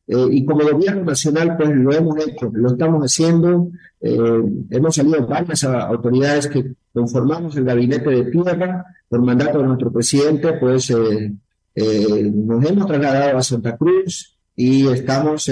Eh, 0.09 0.27
y 0.33 0.45
como 0.45 0.69
gobierno 0.69 1.05
nacional, 1.05 1.57
pues 1.57 1.71
lo 1.71 1.93
hemos 1.93 2.27
hecho, 2.27 2.51
lo 2.53 2.73
estamos 2.73 3.03
haciendo. 3.03 3.71
Eh, 4.01 4.43
hemos 4.71 4.95
salido 4.97 5.25
varias 5.27 5.63
autoridades 5.65 6.49
que 6.49 6.75
conformamos 6.93 7.57
el 7.57 7.65
gabinete 7.65 8.11
de 8.11 8.25
tierra 8.31 8.85
por 9.09 9.23
mandato 9.23 9.59
de 9.59 9.69
nuestro 9.69 9.93
presidente, 9.93 10.55
pues 10.55 10.91
nos 10.91 12.65
hemos 12.71 12.87
trasladado 12.87 13.39
a 13.39 13.43
Santa 13.43 13.77
Cruz 13.77 14.37
y 14.57 14.89
estamos 14.89 15.49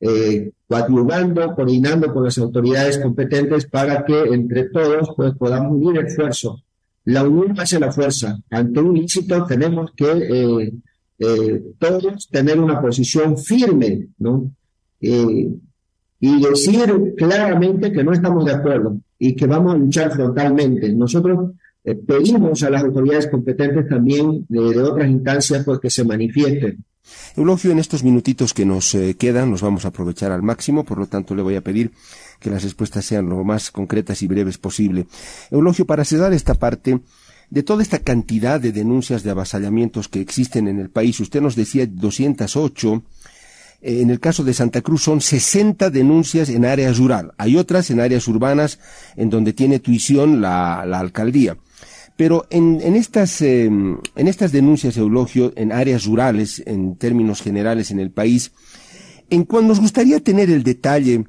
eh, 0.00 0.50
coadyuvando, 0.66 1.54
coordinando 1.54 2.12
con 2.12 2.24
las 2.24 2.38
autoridades 2.38 2.98
competentes 2.98 3.66
para 3.66 4.04
que 4.04 4.20
entre 4.32 4.70
todos 4.70 5.10
pues, 5.16 5.34
podamos 5.34 5.72
unir 5.72 6.04
esfuerzo. 6.04 6.62
La 7.04 7.24
unión 7.24 7.58
hace 7.58 7.80
la 7.80 7.90
fuerza. 7.90 8.38
Ante 8.50 8.80
un 8.80 8.96
ilícito 8.96 9.44
tenemos 9.46 9.92
que 9.96 10.72
eh, 11.18 11.62
todos 11.78 12.28
tener 12.28 12.60
una 12.60 12.80
posición 12.80 13.36
firme, 13.36 14.08
¿no? 14.18 14.52
Eh, 15.00 15.48
y 16.20 16.42
decir 16.42 17.14
claramente 17.16 17.92
que 17.92 18.04
no 18.04 18.12
estamos 18.12 18.44
de 18.44 18.52
acuerdo 18.52 19.00
y 19.18 19.34
que 19.34 19.46
vamos 19.46 19.74
a 19.74 19.78
luchar 19.78 20.12
frontalmente. 20.12 20.92
Nosotros 20.92 21.52
eh, 21.84 21.94
pedimos 21.94 22.62
a 22.62 22.70
las 22.70 22.84
autoridades 22.84 23.28
competentes 23.28 23.88
también 23.88 24.46
de, 24.48 24.80
otras 24.80 25.08
instancias 25.08 25.64
pues, 25.64 25.78
que 25.80 25.90
se 25.90 26.04
manifiesten. 26.04 26.84
Eulogio, 27.36 27.70
en 27.70 27.78
estos 27.78 28.02
minutitos 28.04 28.54
que 28.54 28.66
nos 28.66 28.96
quedan, 29.18 29.50
nos 29.50 29.62
vamos 29.62 29.84
a 29.84 29.88
aprovechar 29.88 30.32
al 30.32 30.42
máximo, 30.42 30.84
por 30.84 30.98
lo 30.98 31.06
tanto 31.06 31.34
le 31.34 31.42
voy 31.42 31.56
a 31.56 31.60
pedir 31.60 31.92
que 32.40 32.50
las 32.50 32.62
respuestas 32.62 33.04
sean 33.04 33.28
lo 33.28 33.42
más 33.44 33.70
concretas 33.70 34.22
y 34.22 34.26
breves 34.26 34.58
posible. 34.58 35.06
Eulogio, 35.50 35.86
para 35.86 36.04
cerrar 36.04 36.32
esta 36.32 36.54
parte, 36.54 37.00
de 37.50 37.62
toda 37.62 37.82
esta 37.82 38.00
cantidad 38.00 38.60
de 38.60 38.72
denuncias 38.72 39.22
de 39.22 39.30
avasallamientos 39.30 40.08
que 40.08 40.20
existen 40.20 40.68
en 40.68 40.78
el 40.78 40.90
país, 40.90 41.18
usted 41.20 41.40
nos 41.40 41.56
decía 41.56 41.86
208, 41.86 43.02
eh, 43.80 44.00
en 44.02 44.10
el 44.10 44.20
caso 44.20 44.44
de 44.44 44.54
Santa 44.54 44.82
Cruz 44.82 45.02
son 45.02 45.20
60 45.20 45.90
denuncias 45.90 46.48
en 46.48 46.64
áreas 46.64 46.98
rural. 46.98 47.32
Hay 47.38 47.56
otras 47.56 47.90
en 47.90 48.00
áreas 48.00 48.28
urbanas 48.28 48.78
en 49.16 49.30
donde 49.30 49.52
tiene 49.52 49.78
tuición 49.78 50.40
la, 50.40 50.80
alcaldía. 50.80 51.56
Pero 52.18 52.48
en, 52.50 52.96
estas, 52.96 53.40
em, 53.42 53.98
en 54.16 54.26
estas 54.26 54.50
denuncias, 54.50 54.96
Eulogio, 54.96 55.52
en 55.54 55.70
áreas 55.70 56.04
rurales, 56.04 56.60
en 56.66 56.96
términos 56.96 57.40
generales 57.40 57.92
en 57.92 58.00
el 58.00 58.10
país, 58.10 58.50
en 59.30 59.44
cuando 59.44 59.68
nos 59.68 59.80
gustaría 59.80 60.18
tener 60.18 60.50
el 60.50 60.64
detalle 60.64 61.26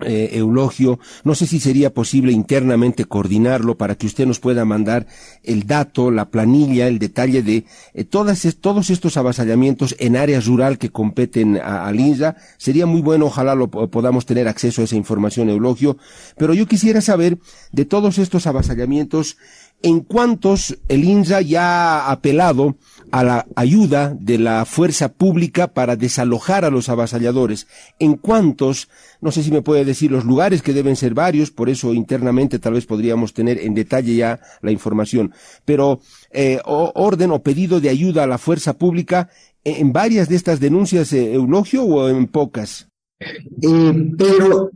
eh, 0.00 0.30
Eulogio, 0.32 0.98
no 1.24 1.34
sé 1.34 1.46
si 1.46 1.60
sería 1.60 1.92
posible 1.92 2.32
internamente 2.32 3.04
coordinarlo 3.04 3.76
para 3.76 3.94
que 3.96 4.06
usted 4.06 4.26
nos 4.26 4.40
pueda 4.40 4.64
mandar 4.64 5.06
el 5.42 5.66
dato, 5.66 6.10
la 6.10 6.30
planilla, 6.30 6.86
el 6.86 6.98
detalle 6.98 7.42
de 7.42 7.64
eh, 7.94 8.04
todas, 8.04 8.46
todos 8.60 8.90
estos 8.90 9.16
avasallamientos 9.16 9.96
en 9.98 10.16
áreas 10.16 10.46
rural 10.46 10.78
que 10.78 10.90
competen 10.90 11.56
a, 11.56 11.90
Linza. 11.92 12.36
Sería 12.58 12.86
muy 12.86 13.00
bueno, 13.00 13.26
ojalá 13.26 13.54
lo 13.54 13.70
podamos 13.70 14.26
tener 14.26 14.48
acceso 14.48 14.82
a 14.82 14.84
esa 14.84 14.96
información, 14.96 15.48
Eulogio. 15.48 15.96
Pero 16.36 16.54
yo 16.54 16.66
quisiera 16.66 17.00
saber 17.00 17.38
de 17.72 17.84
todos 17.84 18.18
estos 18.18 18.46
avasallamientos, 18.46 19.36
en 19.82 20.00
cuántos 20.00 20.76
el 20.88 21.04
INSA 21.04 21.40
ya 21.40 22.00
ha 22.00 22.10
apelado 22.10 22.76
a 23.10 23.24
la 23.24 23.46
ayuda 23.56 24.16
de 24.18 24.38
la 24.38 24.64
fuerza 24.64 25.12
pública 25.12 25.68
para 25.68 25.96
desalojar 25.96 26.64
a 26.64 26.70
los 26.70 26.88
avasalladores. 26.88 27.66
En 27.98 28.16
cuántos, 28.16 28.88
no 29.20 29.32
sé 29.32 29.42
si 29.42 29.50
me 29.50 29.62
puede 29.62 29.84
decir 29.84 30.10
los 30.10 30.24
lugares 30.24 30.62
que 30.62 30.72
deben 30.72 30.96
ser 30.96 31.14
varios, 31.14 31.50
por 31.50 31.68
eso 31.68 31.94
internamente 31.94 32.58
tal 32.58 32.74
vez 32.74 32.86
podríamos 32.86 33.32
tener 33.32 33.58
en 33.58 33.74
detalle 33.74 34.14
ya 34.14 34.40
la 34.60 34.70
información, 34.70 35.32
pero 35.64 36.00
eh, 36.30 36.58
orden 36.64 37.30
o 37.30 37.42
pedido 37.42 37.80
de 37.80 37.88
ayuda 37.88 38.24
a 38.24 38.28
la 38.28 38.38
fuerza 38.38 38.74
pública 38.74 39.30
en 39.64 39.92
varias 39.92 40.28
de 40.28 40.36
estas 40.36 40.60
denuncias, 40.60 41.12
eh, 41.12 41.34
Eulogio, 41.34 41.84
o 41.84 42.08
en 42.08 42.26
pocas. 42.26 42.88
Eh, 43.20 44.12
pero 44.16 44.70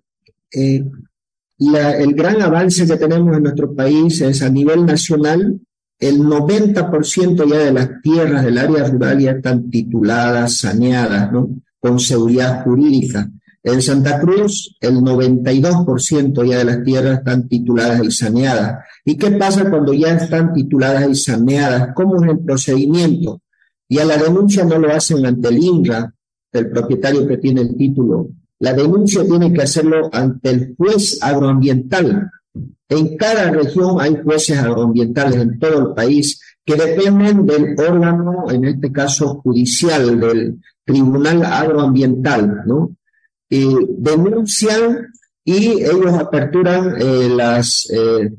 el 0.50 2.14
gran 2.14 2.42
avance 2.42 2.86
que 2.86 2.96
tenemos 2.96 3.36
en 3.36 3.42
nuestro 3.44 3.74
país 3.74 4.20
es 4.20 4.42
a 4.42 4.50
nivel 4.50 4.84
nacional 4.84 5.60
el 6.02 6.18
90% 6.18 7.48
ya 7.48 7.58
de 7.58 7.72
las 7.72 8.02
tierras 8.02 8.44
del 8.44 8.58
área 8.58 8.88
rural 8.88 9.20
ya 9.20 9.30
están 9.30 9.70
tituladas, 9.70 10.56
saneadas, 10.58 11.30
¿no? 11.30 11.48
Con 11.78 12.00
seguridad 12.00 12.64
jurídica. 12.64 13.30
En 13.62 13.80
Santa 13.80 14.18
Cruz, 14.18 14.76
el 14.80 14.96
92% 14.96 16.44
ya 16.44 16.58
de 16.58 16.64
las 16.64 16.82
tierras 16.82 17.18
están 17.18 17.46
tituladas 17.46 18.02
y 18.02 18.10
saneadas. 18.10 18.84
¿Y 19.04 19.16
qué 19.16 19.30
pasa 19.30 19.70
cuando 19.70 19.92
ya 19.92 20.14
están 20.14 20.52
tituladas 20.52 21.08
y 21.08 21.14
saneadas? 21.14 21.90
¿Cómo 21.94 22.20
es 22.20 22.28
el 22.28 22.40
procedimiento? 22.40 23.40
Y 23.88 24.00
a 24.00 24.04
la 24.04 24.16
denuncia 24.16 24.64
no 24.64 24.80
lo 24.80 24.92
hacen 24.92 25.24
ante 25.24 25.50
el 25.50 25.58
INRA, 25.58 26.12
el 26.50 26.68
propietario 26.70 27.28
que 27.28 27.36
tiene 27.36 27.60
el 27.60 27.76
título. 27.76 28.30
La 28.58 28.72
denuncia 28.72 29.24
tiene 29.24 29.52
que 29.52 29.62
hacerlo 29.62 30.10
ante 30.12 30.50
el 30.50 30.74
juez 30.76 31.22
agroambiental, 31.22 32.28
en 32.88 33.16
cada 33.16 33.50
región 33.50 34.00
hay 34.00 34.16
jueces 34.22 34.58
agroambientales 34.58 35.36
en 35.36 35.58
todo 35.58 35.88
el 35.88 35.94
país 35.94 36.40
que 36.64 36.76
dependen 36.76 37.46
del 37.46 37.74
órgano, 37.78 38.50
en 38.50 38.64
este 38.64 38.92
caso 38.92 39.40
judicial, 39.42 40.20
del 40.20 40.60
Tribunal 40.84 41.44
Agroambiental, 41.44 42.62
¿no? 42.66 42.94
denuncian 43.48 45.12
y 45.44 45.82
ellos 45.82 46.14
aperturan 46.14 46.94
eh, 47.00 47.28
las, 47.28 47.88
eh, 47.92 48.30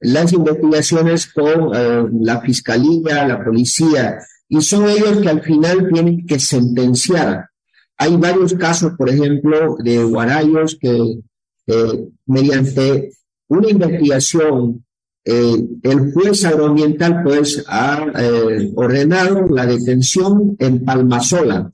las 0.00 0.32
investigaciones 0.32 1.32
con 1.32 1.74
eh, 1.74 2.08
la 2.20 2.40
fiscalía, 2.40 3.26
la 3.28 3.44
policía, 3.44 4.18
y 4.48 4.60
son 4.62 4.88
ellos 4.88 5.18
que 5.18 5.28
al 5.28 5.42
final 5.42 5.88
tienen 5.92 6.26
que 6.26 6.38
sentenciar. 6.38 7.46
Hay 7.98 8.16
varios 8.16 8.54
casos, 8.54 8.92
por 8.96 9.10
ejemplo, 9.10 9.76
de 9.78 10.02
guarayos 10.04 10.78
que 10.80 11.20
mediante 12.24 13.10
una 13.48 13.70
investigación, 13.70 14.84
eh, 15.24 15.56
el 15.82 16.12
juez 16.12 16.44
agroambiental 16.44 17.22
pues 17.22 17.64
ha 17.68 18.06
eh, 18.18 18.72
ordenado 18.76 19.46
la 19.48 19.66
detención 19.66 20.56
en 20.58 20.84
Palmasola, 20.84 21.70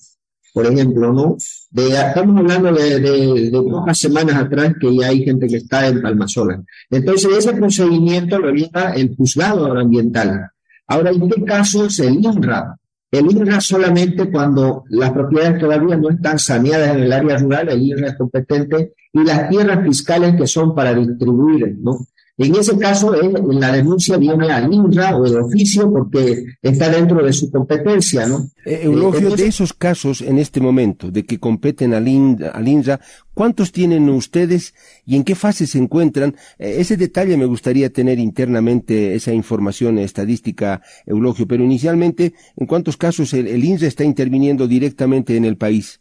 por 0.53 0.67
ejemplo, 0.67 1.13
¿no? 1.13 1.37
De, 1.71 1.89
estamos 1.89 2.39
hablando 2.39 2.73
de, 2.73 3.51
pocas 3.53 3.99
semanas 3.99 4.37
atrás 4.37 4.75
que 4.81 4.97
ya 4.97 5.09
hay 5.09 5.25
gente 5.25 5.47
que 5.49 5.57
está 5.57 5.89
en 5.89 6.01
Palmasola. 6.01 6.63
Entonces, 6.91 7.31
ese 7.37 7.53
procedimiento 7.55 8.39
lo 8.39 8.53
lleva 8.53 8.93
el 8.93 9.15
juzgado 9.17 9.67
agroambiental. 9.67 10.51
Ahora, 10.87 11.11
¿en 11.11 11.29
qué 11.29 11.45
casos 11.45 11.99
el 11.99 12.25
INRA? 12.25 12.77
El 13.15 13.31
INRA 13.31 13.61
solamente 13.61 14.29
cuando 14.29 14.83
las 14.89 15.13
propiedades 15.13 15.61
todavía 15.61 15.97
no 15.97 16.11
están 16.11 16.37
saneadas 16.37 16.97
en 16.97 17.05
el 17.05 17.13
área 17.13 17.39
rural, 17.39 17.69
el 17.69 17.81
INRA 17.81 18.09
es 18.09 18.17
competente 18.17 18.95
y 19.13 19.23
las 19.23 19.49
tierras 19.49 19.85
fiscales 19.85 20.35
que 20.35 20.49
son 20.49 20.75
para 20.75 20.93
distribuir, 20.93 21.77
¿no? 21.81 21.99
En 22.37 22.55
ese 22.57 22.77
caso, 22.77 23.15
eh, 23.15 23.33
la 23.51 23.71
denuncia 23.71 24.17
viene 24.17 24.51
al 24.51 24.73
INRA 24.73 25.17
o 25.17 25.23
de 25.23 25.39
oficio 25.39 25.89
porque 25.93 26.45
está 26.61 26.89
dentro 26.89 27.25
de 27.25 27.33
su 27.33 27.49
competencia, 27.49 28.27
¿no? 28.27 28.51
Eh, 28.65 28.81
Eulogio, 28.83 29.31
de 29.37 29.47
esos 29.47 29.73
casos 29.73 30.21
en 30.21 30.39
este 30.39 30.61
momento, 30.61 31.13
de 31.13 31.25
que 31.25 31.39
competen 31.39 31.95
al, 31.95 32.09
INRA, 32.09 33.01
¿cuántos 33.35 33.71
tienen 33.71 34.09
ustedes 34.09 34.75
y 35.07 35.15
en 35.15 35.23
qué 35.23 35.37
fase 35.37 35.69
se 35.69 35.79
encuentran? 35.79 36.35
Eh, 36.59 36.77
ese 36.79 36.97
detalle 36.97 37.37
me 37.37 37.47
gustaría 37.47 37.93
tener 37.93 38.19
internamente, 38.19 39.15
esa 39.15 39.33
información 39.33 39.99
estadística, 39.99 40.83
Eulogio, 41.07 41.47
pero 41.47 41.63
inicialmente, 41.63 42.35
¿en 42.57 42.67
cuántos 42.67 42.97
casos 42.97 43.33
el, 43.33 43.47
el 43.47 43.63
INRA 43.63 43.87
está 43.87 44.03
interviniendo 44.03 44.67
directamente 44.67 45.37
en 45.37 45.45
el 45.45 45.57
país? 45.57 46.01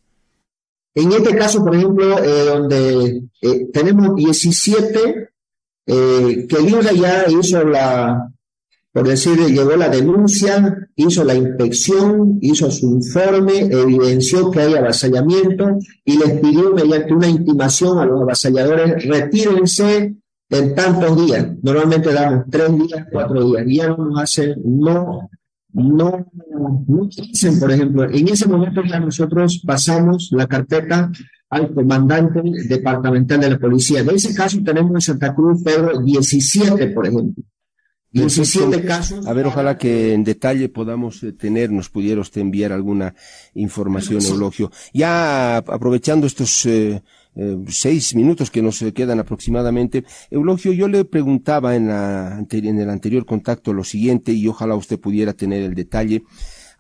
En 0.96 1.12
este 1.12 1.36
caso, 1.36 1.64
por 1.64 1.76
ejemplo, 1.76 2.24
eh, 2.24 2.46
donde 2.46 3.24
eh, 3.42 3.68
tenemos 3.74 4.16
17 4.16 5.30
eh, 5.86 6.46
que 6.48 6.56
el 6.56 6.98
ya 6.98 7.26
hizo 7.30 7.64
la, 7.64 8.32
por 8.94 9.08
decir, 9.08 9.38
llegó 9.40 9.76
la 9.76 9.90
denuncia, 9.90 10.90
hizo 10.96 11.24
la 11.24 11.34
inspección, 11.34 12.38
hizo 12.42 12.70
su 12.70 12.92
informe, 12.92 13.62
evidenció 13.62 14.52
que 14.52 14.62
hay 14.62 14.76
avasallamiento 14.76 15.80
y 16.06 16.18
les 16.18 16.40
pidió 16.40 16.74
mediante 16.74 17.14
una 17.14 17.28
intimación 17.28 17.98
a 17.98 18.06
los 18.06 18.22
avasalladores, 18.22 19.06
retírense 19.06 20.16
en 20.50 20.76
tantos 20.76 21.26
días. 21.26 21.48
Normalmente 21.64 22.14
damos 22.14 22.46
tres 22.52 22.70
días, 22.78 23.08
cuatro 23.12 23.44
días, 23.46 23.64
y 23.68 23.78
ya 23.78 23.88
no 23.88 23.98
nos 23.98 24.22
hacen, 24.22 24.62
no, 24.64 25.30
no, 25.74 26.28
no 26.88 27.10
dicen, 27.10 27.60
por 27.60 27.72
ejemplo, 27.72 28.04
en 28.10 28.28
ese 28.28 28.48
momento 28.48 28.84
ya 28.84 29.00
nosotros 29.00 29.62
pasamos 29.66 30.30
la 30.32 30.46
carpeta 30.46 31.12
al 31.54 31.74
comandante 31.74 32.42
departamental 32.68 33.40
de 33.40 33.50
la 33.52 33.60
policía. 33.60 34.04
De 34.04 34.16
ese 34.16 34.34
caso 34.34 34.60
tenemos 34.64 34.92
en 34.94 35.02
Santa 35.02 35.34
Cruz, 35.34 35.62
Pedro, 35.64 36.00
17, 36.00 36.88
por 36.88 37.08
ejemplo. 37.08 37.44
17 38.14 38.86
casos. 38.86 39.26
A 39.26 39.34
ver, 39.34 39.48
ojalá 39.48 39.76
que 39.78 40.14
en 40.14 40.24
detalle 40.24 40.70
podamos 40.70 41.24
eh, 41.24 41.34
tener, 41.34 41.72
nos 41.72 41.90
pudiera 41.90 42.22
usted 42.22 42.42
enviar 42.42 42.72
alguna 42.72 43.16
información, 43.56 44.22
Eulogio. 44.24 44.72
Ya 44.94 45.58
aprovechando 45.58 46.28
estos 46.28 46.64
eh, 46.68 47.02
eh, 47.36 47.58
seis 47.70 48.14
minutos 48.14 48.52
que 48.52 48.62
nos 48.62 48.86
quedan 48.94 49.20
aproximadamente, 49.20 50.06
Eulogio, 50.30 50.72
yo 50.74 50.88
le 50.88 51.06
preguntaba 51.06 51.76
en, 51.76 51.88
la, 51.88 52.46
en 52.52 52.80
el 52.80 52.90
anterior 52.92 53.26
contacto 53.26 53.74
lo 53.74 53.84
siguiente 53.84 54.32
y 54.32 54.48
ojalá 54.48 54.76
usted 54.76 55.00
pudiera 55.00 55.34
tener 55.34 55.64
el 55.64 55.74
detalle. 55.74 56.24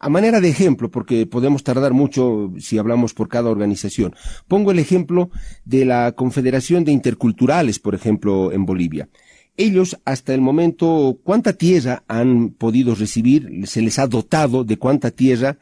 A 0.03 0.10
manera 0.10 0.41
de 0.41 0.50
ejemplo, 0.50 0.91
porque 0.91 1.25
podemos 1.25 1.63
tardar 1.63 1.93
mucho 1.93 2.51
si 2.60 2.77
hablamos 2.77 3.13
por 3.13 3.29
cada 3.29 3.50
organización. 3.50 4.13
Pongo 4.50 4.72
el 4.72 4.79
ejemplo 4.79 5.29
de 5.63 5.86
la 5.86 6.12
Confederación 6.12 6.83
de 6.83 6.91
Interculturales, 6.91 7.79
por 7.79 7.95
ejemplo, 7.95 8.51
en 8.51 8.65
Bolivia. 8.65 9.07
Ellos, 9.55 9.98
hasta 10.03 10.33
el 10.33 10.41
momento, 10.41 11.19
¿cuánta 11.24 11.53
tierra 11.53 12.03
han 12.10 12.50
podido 12.50 12.95
recibir? 12.95 13.65
¿Se 13.65 13.81
les 13.81 13.98
ha 13.98 14.07
dotado 14.07 14.65
de 14.65 14.77
cuánta 14.77 15.10
tierra? 15.10 15.57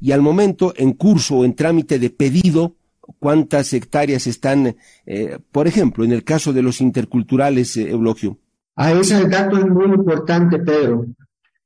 Y 0.00 0.10
al 0.10 0.22
momento, 0.22 0.74
en 0.76 0.94
curso 0.94 1.36
o 1.36 1.44
en 1.44 1.54
trámite 1.54 2.00
de 2.00 2.10
pedido, 2.10 2.74
¿cuántas 3.20 3.72
hectáreas 3.74 4.26
están, 4.26 4.74
eh, 5.06 5.38
por 5.52 5.68
ejemplo, 5.68 6.04
en 6.04 6.10
el 6.10 6.24
caso 6.24 6.52
de 6.52 6.62
los 6.62 6.80
interculturales, 6.80 7.76
eh, 7.76 7.90
Eulogio? 7.90 8.38
Ah, 8.74 8.90
ese 8.90 9.24
dato 9.28 9.56
es 9.56 9.68
muy 9.68 9.84
importante, 9.84 10.58
Pedro. 10.58 11.06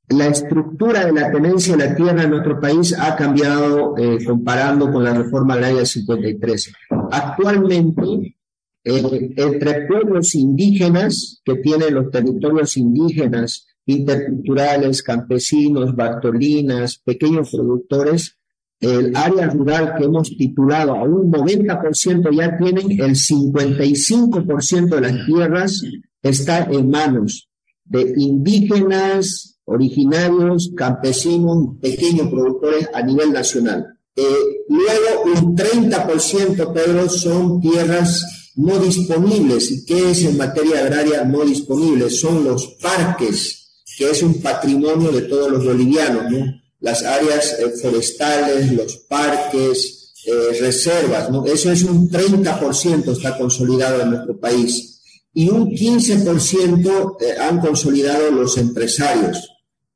La 0.09 0.27
estructura 0.27 1.05
de 1.05 1.13
la 1.13 1.31
tenencia 1.31 1.77
de 1.77 1.85
la 1.85 1.95
tierra 1.95 2.23
en 2.23 2.31
nuestro 2.31 2.59
país 2.59 2.97
ha 2.97 3.15
cambiado 3.15 3.95
eh, 3.97 4.17
comparando 4.25 4.91
con 4.91 5.03
la 5.03 5.13
reforma 5.13 5.55
ley 5.55 5.75
del 5.75 5.85
53. 5.85 6.73
Actualmente, 7.11 8.35
eh, 8.83 9.33
entre 9.37 9.87
pueblos 9.87 10.33
indígenas 10.33 11.41
que 11.45 11.55
tienen 11.55 11.93
los 11.93 12.09
territorios 12.09 12.75
indígenas, 12.77 13.67
interculturales, 13.85 15.03
campesinos, 15.03 15.95
bartolinas, 15.95 16.97
pequeños 16.97 17.51
productores, 17.51 18.37
el 18.79 19.15
área 19.15 19.47
rural 19.49 19.95
que 19.97 20.05
hemos 20.05 20.29
titulado 20.29 20.95
a 20.95 21.03
un 21.03 21.31
90% 21.31 22.31
ya 22.31 22.57
tienen, 22.57 22.91
el 22.91 23.15
55% 23.15 24.95
de 24.95 25.01
las 25.01 25.25
tierras 25.25 25.83
está 26.21 26.63
en 26.63 26.89
manos 26.89 27.49
de 27.83 28.13
indígenas, 28.15 29.58
originarios, 29.69 30.71
campesinos, 30.75 31.75
pequeños 31.81 32.29
productores 32.29 32.89
a 32.93 33.01
nivel 33.01 33.31
nacional. 33.31 33.85
Eh, 34.15 34.23
luego, 34.67 35.23
un 35.25 35.55
30%, 35.55 36.73
Pedro, 36.73 37.07
son 37.07 37.61
tierras 37.61 38.25
no 38.55 38.79
disponibles. 38.79 39.71
¿Y 39.71 39.85
qué 39.85 40.11
es 40.11 40.23
en 40.23 40.37
materia 40.37 40.79
agraria 40.79 41.23
no 41.23 41.45
disponible? 41.45 42.09
Son 42.09 42.43
los 42.43 42.67
parques, 42.81 43.83
que 43.97 44.09
es 44.09 44.23
un 44.23 44.41
patrimonio 44.41 45.11
de 45.11 45.21
todos 45.23 45.51
los 45.51 45.63
bolivianos, 45.63 46.31
¿no? 46.31 46.45
Las 46.81 47.03
áreas 47.03 47.57
eh, 47.59 47.69
forestales, 47.81 48.71
los 48.73 48.97
parques, 49.07 50.13
eh, 50.25 50.57
reservas, 50.59 51.29
¿no? 51.29 51.45
Eso 51.45 51.71
es 51.71 51.83
un 51.83 52.09
30% 52.09 53.11
está 53.11 53.37
consolidado 53.37 54.01
en 54.01 54.09
nuestro 54.11 54.39
país. 54.39 55.01
Y 55.33 55.49
un 55.49 55.69
15% 55.69 57.17
eh, 57.21 57.37
han 57.39 57.59
consolidado 57.59 58.31
los 58.31 58.57
empresarios 58.57 59.49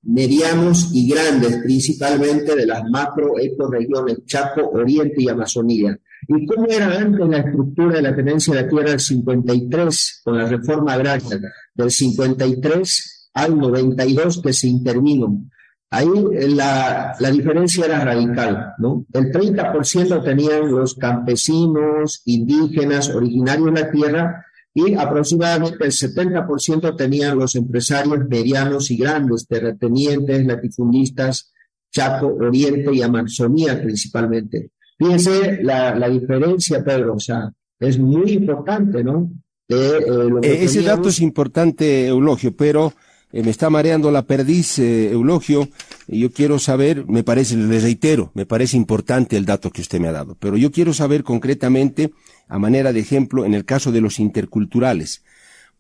medianos 0.04 0.90
y 0.94 1.10
grandes, 1.10 1.58
principalmente 1.64 2.56
de 2.56 2.66
las 2.66 2.84
macro 2.90 3.40
ecoregiones 3.40 4.26
Chaco, 4.26 4.70
Oriente 4.70 5.16
y 5.24 5.30
Amazonía. 5.30 5.98
¿Y 6.28 6.46
cómo 6.46 6.68
era 6.68 7.00
antes 7.00 7.28
la 7.28 7.38
estructura 7.38 7.96
de 7.96 8.02
la 8.02 8.16
tenencia 8.16 8.54
de 8.54 8.62
la 8.62 8.70
tierra 8.70 8.90
del 8.92 9.00
53 9.00 10.22
con 10.24 10.38
la 10.38 10.48
reforma 10.48 10.94
agraria 10.94 11.40
del 11.74 11.92
53 11.92 13.30
al 13.34 13.58
92 13.58 14.42
que 14.42 14.54
se 14.54 14.68
intervino? 14.68 15.42
Ahí 15.90 16.08
eh, 16.34 16.48
la, 16.48 17.14
la 17.20 17.30
diferencia 17.30 17.86
era 17.86 18.04
radical, 18.04 18.74
¿no? 18.80 19.06
El 19.14 19.32
30% 19.32 20.24
tenían 20.24 20.72
los 20.72 20.96
campesinos, 20.96 22.24
indígenas, 22.26 23.10
originarios 23.10 23.74
de 23.74 23.82
la 23.82 23.92
tierra, 23.92 24.46
y 24.74 24.96
aproximadamente 24.96 25.86
el 25.86 25.92
70% 25.92 26.96
tenían 26.96 27.38
los 27.38 27.56
empresarios 27.56 28.28
medianos 28.28 28.90
y 28.90 28.98
grandes, 28.98 29.48
terratenientes, 29.48 30.46
latifundistas, 30.46 31.52
Chaco, 31.92 32.28
Oriente 32.28 32.94
y 32.94 33.02
Amazonía 33.02 33.80
principalmente. 33.82 34.72
Fíjense 34.98 35.62
la, 35.62 35.96
la 35.96 36.10
diferencia, 36.10 36.84
Pedro, 36.84 37.16
o 37.16 37.20
sea, 37.20 37.52
es 37.80 38.00
muy 38.00 38.32
importante, 38.32 39.04
¿no? 39.04 39.30
Eh, 39.70 40.00
eh, 40.44 40.58
ese 40.62 40.82
dato 40.82 41.10
es 41.10 41.20
importante, 41.22 42.08
Eulogio, 42.08 42.56
pero 42.56 42.94
eh, 43.32 43.44
me 43.44 43.52
está 43.52 43.70
mareando 43.70 44.12
la 44.12 44.24
perdiz, 44.24 44.80
Eulogio, 44.80 45.70
y 46.08 46.20
yo 46.20 46.32
quiero 46.32 46.60
saber, 46.60 47.08
me 47.08 47.24
parece, 47.24 47.56
le 47.56 47.80
reitero, 47.80 48.32
me 48.34 48.46
parece 48.46 48.78
importante 48.78 49.38
el 49.38 49.46
dato 49.46 49.72
que 49.72 49.82
usted 49.82 50.00
me 50.00 50.08
ha 50.08 50.12
dado, 50.12 50.36
pero 50.40 50.58
yo 50.58 50.72
quiero 50.72 50.94
saber 50.94 51.24
concretamente, 51.24 52.12
a 52.48 52.60
manera 52.60 52.94
de 52.94 53.00
ejemplo, 53.00 53.46
en 53.46 53.54
el 53.54 53.66
caso 53.66 53.92
de 53.92 54.02
los 54.02 54.20
interculturales, 54.20 55.24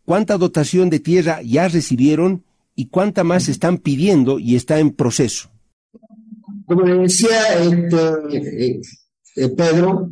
¿cuánta 0.05 0.37
dotación 0.37 0.89
de 0.89 0.99
tierra 0.99 1.41
ya 1.41 1.67
recibieron 1.67 2.43
y 2.75 2.87
cuánta 2.87 3.23
más 3.23 3.49
están 3.49 3.77
pidiendo 3.77 4.39
y 4.39 4.55
está 4.55 4.79
en 4.79 4.91
proceso? 4.91 5.49
Como 6.65 6.83
decía, 6.85 7.59
este, 7.61 8.81
eh, 9.35 9.49
Pedro, 9.49 10.09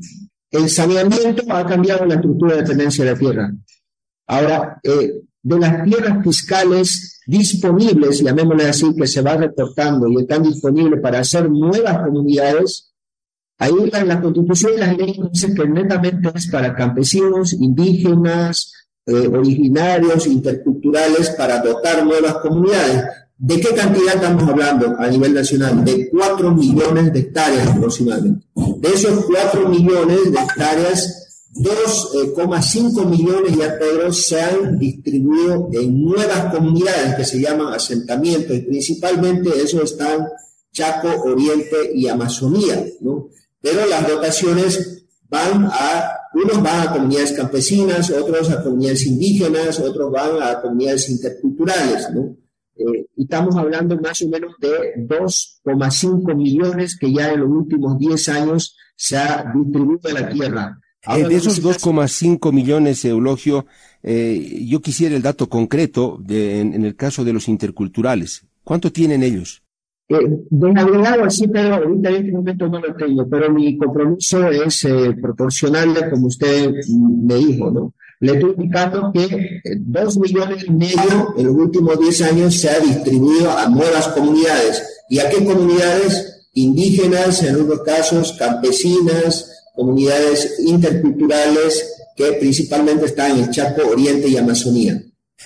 el 0.52 0.70
saneamiento 0.70 1.44
ha 1.50 1.66
cambiado 1.66 2.06
la 2.06 2.16
estructura 2.16 2.58
de 2.58 2.64
tenencia 2.64 3.06
de 3.06 3.12
la 3.12 3.18
tierra. 3.18 3.54
Ahora, 4.28 4.80
eh, 4.84 5.22
de 5.44 5.60
las 5.60 5.84
tierras 5.84 6.24
fiscales 6.24 7.22
disponibles, 7.26 8.22
llamémosle 8.22 8.66
así, 8.66 8.96
que 8.96 9.08
se 9.08 9.22
va 9.22 9.38
reportando 9.38 10.08
y 10.08 10.22
están 10.22 10.44
disponibles 10.44 11.02
para 11.02 11.20
hacer 11.20 11.50
nuevas 11.50 12.00
comunidades, 12.00 12.91
ahí 13.62 13.92
en 13.94 14.08
la 14.08 14.20
constitución 14.20 14.72
y 14.76 14.80
las 14.80 14.98
leyes 14.98 15.18
dicen 15.32 15.54
que 15.54 15.68
netamente 15.68 16.32
es 16.34 16.48
para 16.48 16.76
campesinos, 16.76 17.54
indígenas, 17.54 18.74
eh, 19.06 19.28
originarios, 19.28 20.26
interculturales, 20.26 21.30
para 21.32 21.60
dotar 21.60 22.04
nuevas 22.04 22.38
comunidades. 22.38 23.04
¿De 23.38 23.60
qué 23.60 23.70
cantidad 23.76 24.16
estamos 24.16 24.50
hablando 24.50 24.96
a 24.98 25.08
nivel 25.08 25.36
nacional? 25.36 25.86
De 25.86 26.10
4 26.10 26.52
millones 26.56 27.14
de 27.14 27.20
hectáreas 27.20 27.68
aproximadamente. 27.68 28.48
De 28.78 28.90
esos 28.90 29.26
4 29.26 29.70
millones 29.70 30.32
de 30.32 30.40
hectáreas, 30.40 31.50
2,5 31.54 33.06
millones 33.06 33.56
ya, 33.56 33.78
Pedro, 33.78 34.12
se 34.12 34.42
han 34.42 34.80
distribuido 34.80 35.70
en 35.74 36.04
nuevas 36.04 36.52
comunidades 36.52 37.16
que 37.16 37.26
se 37.26 37.40
llaman 37.40 37.74
asentamientos 37.74 38.58
y 38.58 38.62
principalmente 38.62 39.50
eso 39.62 39.84
están 39.84 40.28
Chaco, 40.72 41.10
Oriente 41.30 41.92
y 41.94 42.08
Amazonía, 42.08 42.84
¿no? 43.02 43.30
Pero 43.62 43.86
las 43.86 44.08
dotaciones 44.08 45.06
van 45.30 45.66
a, 45.66 46.12
unos 46.34 46.62
van 46.62 46.88
a 46.88 46.92
comunidades 46.92 47.34
campesinas, 47.34 48.10
otros 48.12 48.50
a 48.50 48.64
comunidades 48.64 49.06
indígenas, 49.06 49.80
otros 49.80 50.12
van 50.12 50.42
a 50.42 50.62
comunidades 50.62 51.10
interculturales, 51.10 52.10
¿no? 52.14 52.36
Eh, 52.76 53.06
y 53.16 53.24
estamos 53.24 53.56
hablando 53.56 54.00
más 54.00 54.22
o 54.22 54.28
menos 54.28 54.54
de 54.60 54.96
2,5 55.08 56.36
millones 56.36 56.98
que 56.98 57.14
ya 57.14 57.32
en 57.32 57.42
los 57.42 57.50
últimos 57.50 57.98
10 57.98 58.30
años 58.30 58.76
se 58.96 59.18
ha 59.18 59.52
distribuido 59.54 60.10
a 60.10 60.14
la 60.14 60.30
tierra. 60.30 60.80
Eh, 61.08 61.28
de 61.28 61.36
esos 61.36 61.64
2,5 61.64 62.52
millones, 62.54 63.04
Eulogio, 63.06 63.66
eh, 64.04 64.66
yo 64.68 64.82
quisiera 64.82 65.16
el 65.16 65.22
dato 65.22 65.50
concreto 65.50 66.18
de, 66.22 66.60
en, 66.60 66.86
el 66.86 66.96
caso 66.96 67.24
de 67.24 67.34
los 67.34 67.48
interculturales. 67.48 68.46
¿Cuánto 68.64 68.92
tienen 68.92 69.24
ellos? 69.24 69.64
Eh, 70.12 70.74
agregado 70.76 71.24
así, 71.24 71.48
pero 71.48 71.76
ahorita 71.76 72.10
en 72.10 72.16
este 72.16 72.32
momento 72.32 72.68
no 72.68 72.80
lo 72.80 72.96
tengo, 72.96 73.28
pero 73.30 73.52
mi 73.52 73.78
compromiso 73.78 74.50
es 74.50 74.88
proporcional, 75.22 76.10
como 76.10 76.28
usted 76.28 76.74
me 76.90 77.36
dijo, 77.36 77.72
¿no? 77.72 77.94
Le 78.22 78.34
estoy 78.34 78.52
indicando 78.56 79.12
que 79.12 79.24
eh, 79.24 79.62
dos 79.80 80.16
millones 80.20 80.64
y 80.68 80.72
medio 80.72 81.34
en 81.36 81.46
los 81.48 81.56
últimos 81.56 82.00
diez 82.00 82.22
años 82.22 82.56
se 82.56 82.70
ha 82.70 82.80
distribuido 82.80 83.50
a 83.50 83.68
nuevas 83.68 84.10
comunidades. 84.10 84.84
¿Y 85.10 85.18
a 85.18 85.28
qué 85.28 85.44
comunidades? 85.44 86.50
Indígenas, 86.54 87.42
en 87.42 87.56
algunos 87.56 87.82
casos, 87.82 88.34
campesinas, 88.38 89.66
comunidades 89.76 90.60
interculturales 90.60 91.92
que 92.16 92.34
principalmente 92.34 93.06
están 93.06 93.32
en 93.32 93.46
el 93.46 93.50
Chaco, 93.50 93.82
Oriente 93.90 94.28
y 94.28 94.38
Amazonía. 94.38 95.02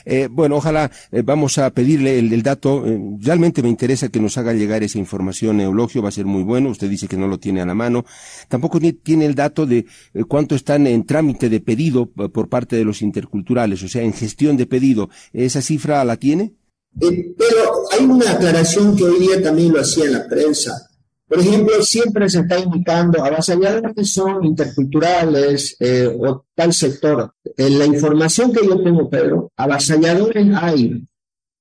Eh, 0.06 0.28
bueno, 0.32 0.58
ojalá 0.58 0.91
eh, 1.12 1.24
vamos 1.24 1.58
a 1.58 1.70
pedirle 1.72 2.20
el, 2.20 2.44
dato. 2.44 2.86
Eh, 2.86 3.00
realmente 3.20 3.62
me 3.62 3.70
interesa 3.70 4.10
que 4.10 4.20
nos 4.20 4.38
haga 4.38 4.54
llegar 4.54 4.84
esa 4.84 5.00
información, 5.00 5.60
Eulogio, 5.60 6.02
va 6.02 6.10
a 6.10 6.12
ser 6.12 6.26
muy 6.26 6.44
bueno. 6.44 6.70
Usted 6.70 6.89
dice 6.89 7.08
que 7.08 7.18
no 7.18 7.28
lo 7.28 7.39
tiene 7.39 7.62
a 7.62 7.65
la 7.65 7.74
mano. 7.74 8.06
Tampoco 8.48 8.80
tiene 8.80 9.26
el 9.26 9.36
dato 9.36 9.65
de 9.65 9.86
cuánto 10.28 10.56
están 10.56 10.88
en 10.88 11.06
trámite 11.06 11.50
de 11.50 11.60
pedido 11.60 12.08
por 12.08 12.50
parte 12.50 12.76
de 12.76 12.86
los 12.86 13.02
interculturales, 13.02 13.84
o 13.84 13.88
sea, 13.88 14.04
en 14.04 14.13
gestión 14.13 14.58
de 14.58 14.65
pedido. 14.65 15.10
¿Esa 15.34 15.62
cifra 15.62 16.04
la 16.06 16.18
tiene? 16.18 16.54
pero 16.98 17.74
hay 17.91 18.06
una 18.06 18.32
aclaración 18.32 18.96
que 18.96 19.04
hoy 19.04 19.20
día 19.20 19.41
también 19.44 19.74
lo 19.74 19.82
hacía 19.82 20.06
en 20.06 20.13
la 20.13 20.28
prensa. 20.28 20.72
Por 21.28 21.40
ejemplo, 21.40 21.82
siempre 21.82 22.30
se 22.30 22.42
está 22.42 22.60
indicando 22.60 23.24
avasalladores 23.24 24.12
son 24.12 24.46
interculturales 24.46 25.76
eh, 25.80 26.08
o 26.08 26.46
tal 26.54 26.72
sector. 26.72 27.34
En 27.58 27.80
la 27.80 27.86
información 27.86 28.54
que 28.54 28.66
yo 28.66 28.82
tengo, 28.84 29.10
Pedro, 29.10 29.52
avasalladores 29.56 30.48
hay 30.56 31.04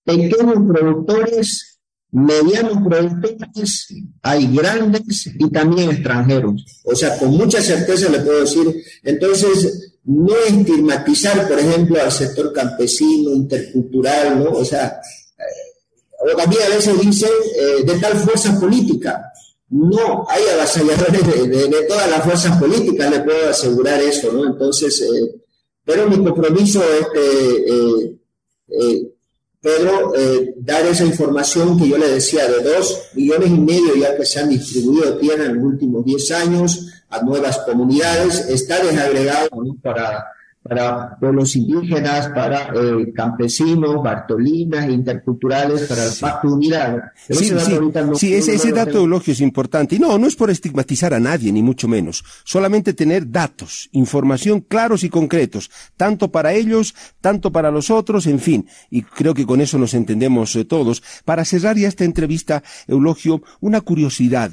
pequeños 0.05 0.59
productores, 0.68 1.81
medianos 2.11 2.79
productores, 2.87 3.88
hay 4.22 4.55
grandes 4.55 5.27
y 5.38 5.50
también 5.50 5.90
extranjeros. 5.90 6.83
O 6.85 6.94
sea, 6.94 7.18
con 7.18 7.31
mucha 7.31 7.62
certeza 7.62 8.11
le 8.11 8.20
puedo 8.20 8.40
decir, 8.40 8.85
entonces, 9.03 9.94
no 10.05 10.37
estigmatizar, 10.46 11.48
por 11.48 11.59
ejemplo, 11.59 12.00
al 12.03 12.12
sector 12.12 12.53
campesino, 12.53 13.31
intercultural, 13.31 14.44
¿no? 14.44 14.50
O 14.50 14.64
sea, 14.64 15.00
eh, 15.38 16.33
o 16.33 16.37
también 16.37 16.62
a 16.64 16.74
veces 16.74 17.00
dicen 17.00 17.31
eh, 17.59 17.85
de 17.85 17.98
tal 17.98 18.12
fuerza 18.18 18.61
política. 18.61 19.31
No, 19.74 20.24
hay 20.28 20.40
avasalladores 20.54 21.50
de, 21.50 21.87
todas 21.88 22.08
las 22.08 22.22
fuerzas 22.22 22.56
políticas, 22.58 23.10
le 23.10 23.20
puedo 23.22 23.50
asegurar 23.50 24.00
eso, 24.00 24.32
¿no? 24.32 24.46
Entonces, 24.46 25.00
eh, 25.00 25.34
pero 25.84 26.08
mi 26.08 26.22
compromiso 26.22 26.80
es, 26.80 27.06
eh, 27.16 28.16
eh, 28.68 29.02
Pedro, 29.60 30.12
dar 30.58 30.87
esa 30.87 31.04
información 31.04 31.76
que 31.76 31.88
yo 31.88 31.98
le 31.98 32.08
decía, 32.08 32.46
de 32.46 32.62
dos 32.62 33.10
millones 33.14 33.48
y 33.48 33.58
medio 33.58 33.96
ya 33.96 34.16
que 34.16 34.24
se 34.24 34.38
han 34.38 34.50
distribuido 34.50 35.18
tierra 35.18 35.46
en 35.46 35.56
los 35.56 35.64
últimos 35.64 36.04
diez 36.04 36.30
años 36.30 36.87
a 37.08 37.22
nuevas 37.22 37.58
comunidades, 37.66 38.48
está 38.48 38.80
desagregado 38.80 39.48
para 39.82 40.24
para 40.66 41.18
pueblos 41.18 41.55
indígenas, 41.57 42.29
para 42.29 42.72
eh, 42.74 43.12
campesinos, 43.14 44.03
bartolinas, 44.03 44.88
interculturales, 44.88 45.83
para 45.83 46.07
el 46.07 46.12
pacto 46.18 46.48
unidad. 46.48 47.03
Sí, 47.29 47.53
sí, 48.14 48.33
ese, 48.33 48.55
ese 48.55 48.72
dato 48.72 48.96
eulogio 48.96 49.35
es 49.35 49.42
importante. 49.42 49.96
Y 49.96 49.98
no, 49.98 50.16
no 50.16 50.27
es 50.27 50.37
por 50.37 50.50
estigmatizar 50.50 51.12
a 51.12 51.20
nadie, 51.20 51.53
ni 51.53 51.62
mucho 51.62 51.87
menos. 51.87 52.24
Solamente 52.44 52.94
tener 52.94 53.31
datos, 53.31 53.90
información 53.92 54.62
claros 54.62 55.05
y 55.05 55.11
concretos, 55.11 55.70
tanto 55.98 56.33
para 56.33 56.55
ellos, 56.55 56.94
tanto 57.20 57.53
para 57.53 57.70
los 57.70 57.90
otros, 57.90 58.27
en 58.27 58.38
fin. 58.38 58.66
Y 58.88 59.03
creo 59.03 59.35
que 59.35 59.44
con 59.44 59.61
eso 59.61 59.77
nos 59.77 59.92
entendemos 59.92 60.57
eh, 60.57 60.64
todos. 60.64 61.03
Para 61.27 61.44
cerrar 61.44 61.77
ya 61.77 61.88
esta 61.88 62.05
entrevista, 62.05 62.62
Eulogio, 62.88 63.42
una 63.61 63.83
curiosidad. 63.83 64.53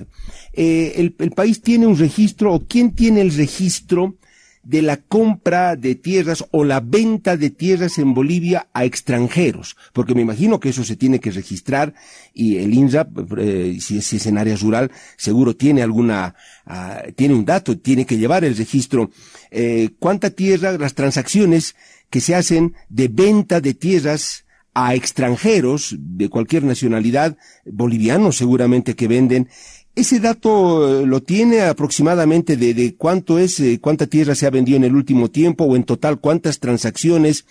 Eh, 0.52 0.92
el, 0.98 1.16
el 1.20 1.32
país 1.32 1.62
tiene 1.62 1.88
un 1.88 1.98
registro, 1.98 2.54
o 2.54 2.68
quién 2.68 2.94
tiene 2.94 3.22
el 3.22 3.34
registro 3.34 4.18
de 4.64 4.82
la 4.82 4.98
compra 4.98 5.76
de 5.76 5.96
tierras 5.96 6.46
o 6.52 6.64
la 6.64 6.80
venta 6.80 7.38
de 7.38 7.50
tierras 7.50 7.98
en 7.98 8.14
Bolivia 8.14 8.68
a 8.74 8.86
extranjeros, 8.86 9.76
porque 9.94 10.14
me 10.14 10.22
imagino 10.22 10.60
que 10.60 10.70
eso 10.70 10.84
se 10.84 10.96
tiene 10.96 11.20
que 11.20 11.32
registrar 11.32 11.94
y 12.34 12.58
el 12.58 12.74
INRA, 12.74 13.08
eh, 13.38 13.78
si, 13.80 13.98
es 13.98 14.26
en 14.26 14.38
área 14.38 14.56
rural, 14.56 14.92
seguro 15.18 15.56
tiene 15.56 15.82
alguna, 15.82 16.36
ah, 16.66 17.02
tiene 17.16 17.34
un 17.34 17.46
dato, 17.46 17.78
tiene 17.78 18.06
que 18.06 18.18
llevar 18.18 18.44
el 18.44 18.56
registro. 18.56 19.12
Eh, 19.50 19.90
¿Cuánta 20.00 20.30
tierra, 20.30 20.78
las 20.78 20.94
transacciones 20.94 21.76
que 22.10 22.22
se 22.22 22.36
hacen 22.36 22.76
de 22.90 23.08
venta 23.08 23.62
de 23.62 23.74
tierras 23.74 24.46
a 24.74 24.96
extranjeros 24.96 25.96
de 25.98 26.30
cualquier 26.30 26.64
nacionalidad, 26.64 27.38
bolivianos 27.66 28.38
seguramente 28.38 28.96
que 28.96 29.08
venden, 29.08 29.50
ese 29.96 30.20
dato 30.20 31.02
eh, 31.02 31.06
lo 31.06 31.22
tiene 31.22 31.62
aproximadamente 31.62 32.56
de, 32.56 32.96
cuánto 32.98 33.40
es, 33.40 33.60
eh, 33.60 33.80
cuánta 33.82 34.08
tierra 34.08 34.36
se 34.36 34.46
ha 34.48 34.50
vendido 34.50 34.78
en 34.78 34.86
el 34.86 34.96
último 34.96 35.30
tiempo 35.30 35.66
o 35.66 35.76
en 35.76 35.84
total 35.84 36.20
cuántas 36.20 36.60
transacciones, 36.60 37.46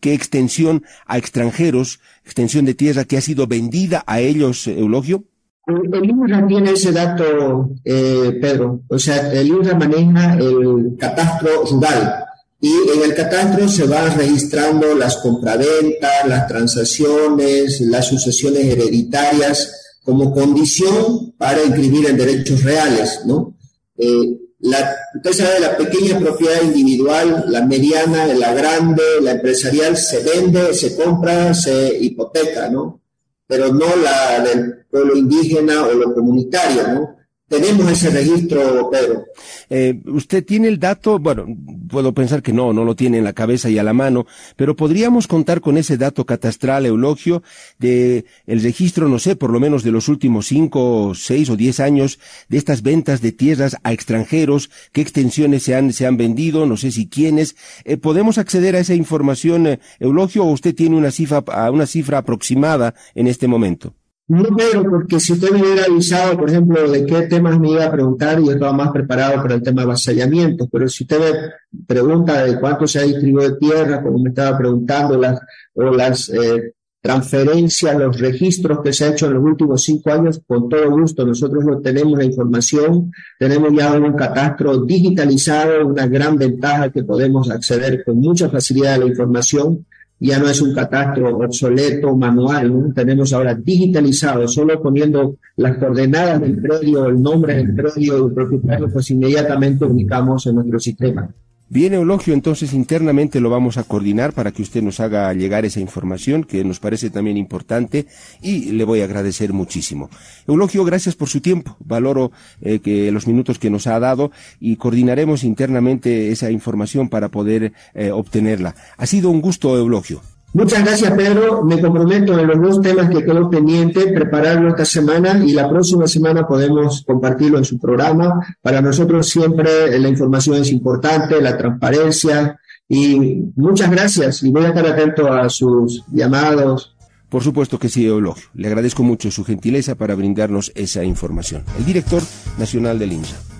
qué 0.00 0.12
extensión 0.12 0.84
a 1.06 1.18
extranjeros, 1.18 2.00
extensión 2.24 2.64
de 2.64 2.74
tierra 2.74 3.04
que 3.04 3.16
ha 3.16 3.20
sido 3.20 3.46
vendida 3.46 4.02
a 4.06 4.20
ellos, 4.20 4.66
eh, 4.66 4.78
Eulogio. 4.78 5.24
El 5.66 6.04
INRA 6.04 6.46
tiene 6.46 6.72
ese 6.72 6.92
dato, 6.92 7.70
Pedro. 7.82 8.82
O 8.88 8.98
sea, 8.98 9.32
el 9.32 9.46
INRA 9.46 9.78
maneja 9.78 10.34
el 10.34 10.94
catastro 10.98 11.64
rural 11.64 12.22
y 12.60 12.70
en 12.94 13.02
el 13.02 13.14
catastro 13.14 13.66
se 13.66 13.86
van 13.86 14.14
registrando 14.14 14.94
las 14.94 15.16
compraventas, 15.16 16.26
las 16.28 16.46
transacciones, 16.48 17.80
las 17.80 18.08
sucesiones 18.08 18.66
hereditarias 18.66 19.83
como 20.04 20.32
condición 20.32 21.32
para 21.38 21.64
inscribir 21.64 22.06
en 22.06 22.16
derechos 22.16 22.62
reales, 22.62 23.22
¿no? 23.24 23.56
Eh, 23.96 24.38
la, 24.60 24.94
sabe, 25.32 25.60
la 25.60 25.76
pequeña 25.76 26.18
propiedad 26.18 26.62
individual, 26.62 27.46
la 27.48 27.66
mediana, 27.66 28.26
la 28.26 28.54
grande, 28.54 29.02
la 29.20 29.32
empresarial, 29.32 29.96
se 29.96 30.22
vende, 30.22 30.72
se 30.74 30.96
compra, 30.96 31.52
se 31.54 31.98
hipoteca, 32.00 32.68
¿no? 32.68 33.00
Pero 33.46 33.72
no 33.72 33.96
la 33.96 34.40
del 34.40 34.84
pueblo 34.90 35.16
indígena 35.16 35.84
o 35.84 35.92
lo 35.92 36.14
comunitario, 36.14 36.88
¿no? 36.88 37.16
Tenemos 37.54 37.90
ese 37.90 38.10
registro, 38.10 38.90
Pedro. 38.90 39.24
Eh, 39.70 40.00
usted 40.06 40.44
tiene 40.44 40.68
el 40.68 40.78
dato, 40.78 41.18
bueno, 41.18 41.46
puedo 41.88 42.12
pensar 42.12 42.42
que 42.42 42.52
no, 42.52 42.72
no 42.72 42.84
lo 42.84 42.96
tiene 42.96 43.18
en 43.18 43.24
la 43.24 43.32
cabeza 43.32 43.70
y 43.70 43.78
a 43.78 43.82
la 43.82 43.92
mano, 43.92 44.26
pero 44.56 44.74
podríamos 44.74 45.26
contar 45.26 45.60
con 45.60 45.78
ese 45.78 45.96
dato 45.96 46.26
catastral, 46.26 46.84
Eulogio, 46.84 47.42
de 47.78 48.24
el 48.46 48.62
registro, 48.62 49.08
no 49.08 49.18
sé, 49.18 49.36
por 49.36 49.50
lo 49.50 49.60
menos 49.60 49.82
de 49.84 49.92
los 49.92 50.08
últimos 50.08 50.46
cinco, 50.46 51.12
seis 51.14 51.48
o 51.48 51.56
diez 51.56 51.80
años 51.80 52.18
de 52.48 52.58
estas 52.58 52.82
ventas 52.82 53.20
de 53.20 53.32
tierras 53.32 53.76
a 53.84 53.92
extranjeros, 53.92 54.70
qué 54.92 55.00
extensiones 55.00 55.62
se 55.62 55.74
han, 55.74 55.92
se 55.92 56.06
han 56.06 56.16
vendido, 56.16 56.66
no 56.66 56.76
sé 56.76 56.90
si 56.90 57.08
quiénes. 57.08 57.56
Eh, 57.84 57.96
¿Podemos 57.96 58.38
acceder 58.38 58.74
a 58.74 58.80
esa 58.80 58.94
información, 58.94 59.66
eh, 59.66 59.78
Eulogio, 60.00 60.44
o 60.44 60.50
usted 60.50 60.74
tiene 60.74 60.96
una 60.96 61.10
cifra, 61.10 61.44
una 61.70 61.86
cifra 61.86 62.18
aproximada 62.18 62.94
en 63.14 63.28
este 63.28 63.46
momento? 63.46 63.94
No, 64.26 64.56
Pedro, 64.56 64.88
porque 64.88 65.20
si 65.20 65.34
usted 65.34 65.50
me 65.50 65.60
hubiera 65.60 65.84
avisado, 65.84 66.38
por 66.38 66.48
ejemplo, 66.48 66.90
de 66.90 67.04
qué 67.04 67.22
temas 67.22 67.60
me 67.60 67.72
iba 67.72 67.84
a 67.84 67.92
preguntar, 67.92 68.40
yo 68.40 68.52
estaba 68.52 68.72
más 68.72 68.90
preparado 68.90 69.42
para 69.42 69.56
el 69.56 69.62
tema 69.62 69.82
de 69.82 69.86
avasallamientos, 69.88 70.66
pero 70.72 70.88
si 70.88 71.04
usted 71.04 71.18
me 71.18 71.84
pregunta 71.86 72.42
de 72.42 72.58
cuánto 72.58 72.86
se 72.86 73.00
ha 73.00 73.02
distribuido 73.02 73.50
de 73.50 73.58
tierra, 73.58 74.02
como 74.02 74.18
me 74.18 74.30
estaba 74.30 74.56
preguntando, 74.56 75.18
las, 75.18 75.38
o 75.74 75.82
las 75.90 76.30
eh, 76.30 76.72
transferencias, 77.02 77.98
los 77.98 78.18
registros 78.18 78.78
que 78.82 78.94
se 78.94 79.04
han 79.04 79.12
hecho 79.12 79.26
en 79.26 79.34
los 79.34 79.44
últimos 79.44 79.82
cinco 79.82 80.10
años, 80.10 80.40
con 80.46 80.70
todo 80.70 80.90
gusto, 80.90 81.26
nosotros 81.26 81.62
no 81.62 81.80
tenemos 81.82 82.16
la 82.18 82.24
información, 82.24 83.12
tenemos 83.38 83.74
ya 83.76 83.92
un 83.92 84.14
catastro 84.14 84.86
digitalizado, 84.86 85.86
una 85.86 86.06
gran 86.06 86.38
ventaja 86.38 86.90
que 86.90 87.04
podemos 87.04 87.50
acceder 87.50 88.02
con 88.02 88.16
mucha 88.16 88.48
facilidad 88.48 88.94
a 88.94 88.98
la 88.98 89.06
información 89.06 89.84
ya 90.24 90.38
no 90.38 90.48
es 90.48 90.60
un 90.62 90.74
catastro 90.74 91.36
obsoleto, 91.36 92.16
manual, 92.16 92.92
tenemos 92.94 93.32
ahora 93.32 93.54
digitalizado, 93.54 94.48
solo 94.48 94.80
poniendo 94.80 95.36
las 95.56 95.76
coordenadas 95.76 96.40
del 96.40 96.60
predio, 96.60 97.06
el 97.06 97.20
nombre 97.20 97.56
del 97.56 97.74
predio 97.74 98.18
y 98.18 98.26
el 98.26 98.32
propietario, 98.32 98.88
pues 98.92 99.10
inmediatamente 99.10 99.84
ubicamos 99.84 100.46
en 100.46 100.54
nuestro 100.56 100.80
sistema. 100.80 101.28
Bien, 101.70 101.94
Eulogio, 101.94 102.34
entonces 102.34 102.74
internamente 102.74 103.40
lo 103.40 103.48
vamos 103.48 103.78
a 103.78 103.84
coordinar 103.84 104.34
para 104.34 104.52
que 104.52 104.60
usted 104.60 104.82
nos 104.82 105.00
haga 105.00 105.32
llegar 105.32 105.64
esa 105.64 105.80
información 105.80 106.44
que 106.44 106.62
nos 106.62 106.78
parece 106.78 107.08
también 107.08 107.38
importante 107.38 108.06
y 108.42 108.72
le 108.72 108.84
voy 108.84 109.00
a 109.00 109.04
agradecer 109.04 109.54
muchísimo. 109.54 110.10
Eulogio, 110.46 110.84
gracias 110.84 111.16
por 111.16 111.30
su 111.30 111.40
tiempo. 111.40 111.76
Valoro 111.80 112.32
eh, 112.60 112.80
que 112.80 113.10
los 113.10 113.26
minutos 113.26 113.58
que 113.58 113.70
nos 113.70 113.86
ha 113.86 113.98
dado 113.98 114.30
y 114.60 114.76
coordinaremos 114.76 115.42
internamente 115.42 116.30
esa 116.30 116.50
información 116.50 117.08
para 117.08 117.30
poder 117.30 117.72
eh, 117.94 118.10
obtenerla. 118.10 118.74
Ha 118.98 119.06
sido 119.06 119.30
un 119.30 119.40
gusto, 119.40 119.76
Eulogio. 119.78 120.20
Muchas 120.54 120.84
gracias, 120.84 121.12
Pedro. 121.14 121.64
Me 121.64 121.80
comprometo 121.80 122.38
en 122.38 122.46
los 122.46 122.62
dos 122.62 122.80
temas 122.80 123.10
que 123.10 123.24
quedó 123.24 123.50
pendiente, 123.50 124.12
prepararlo 124.12 124.68
esta 124.68 124.84
semana 124.84 125.44
y 125.44 125.52
la 125.52 125.68
próxima 125.68 126.06
semana 126.06 126.46
podemos 126.46 127.02
compartirlo 127.04 127.58
en 127.58 127.64
su 127.64 127.76
programa. 127.76 128.38
Para 128.62 128.80
nosotros 128.80 129.28
siempre 129.28 129.98
la 129.98 130.08
información 130.08 130.58
es 130.58 130.70
importante, 130.70 131.42
la 131.42 131.58
transparencia 131.58 132.56
y 132.88 133.42
muchas 133.56 133.90
gracias 133.90 134.44
y 134.44 134.52
voy 134.52 134.64
a 134.64 134.68
estar 134.68 134.86
atento 134.86 135.32
a 135.32 135.48
sus 135.48 136.04
llamados. 136.12 136.94
Por 137.28 137.42
supuesto 137.42 137.80
que 137.80 137.88
sí, 137.88 138.06
Eulogio. 138.06 138.44
Le 138.54 138.68
agradezco 138.68 139.02
mucho 139.02 139.32
su 139.32 139.44
gentileza 139.44 139.96
para 139.96 140.14
brindarnos 140.14 140.70
esa 140.76 141.02
información. 141.02 141.64
El 141.76 141.84
director 141.84 142.22
nacional 142.58 143.00
del 143.00 143.12
INSA. 143.12 143.53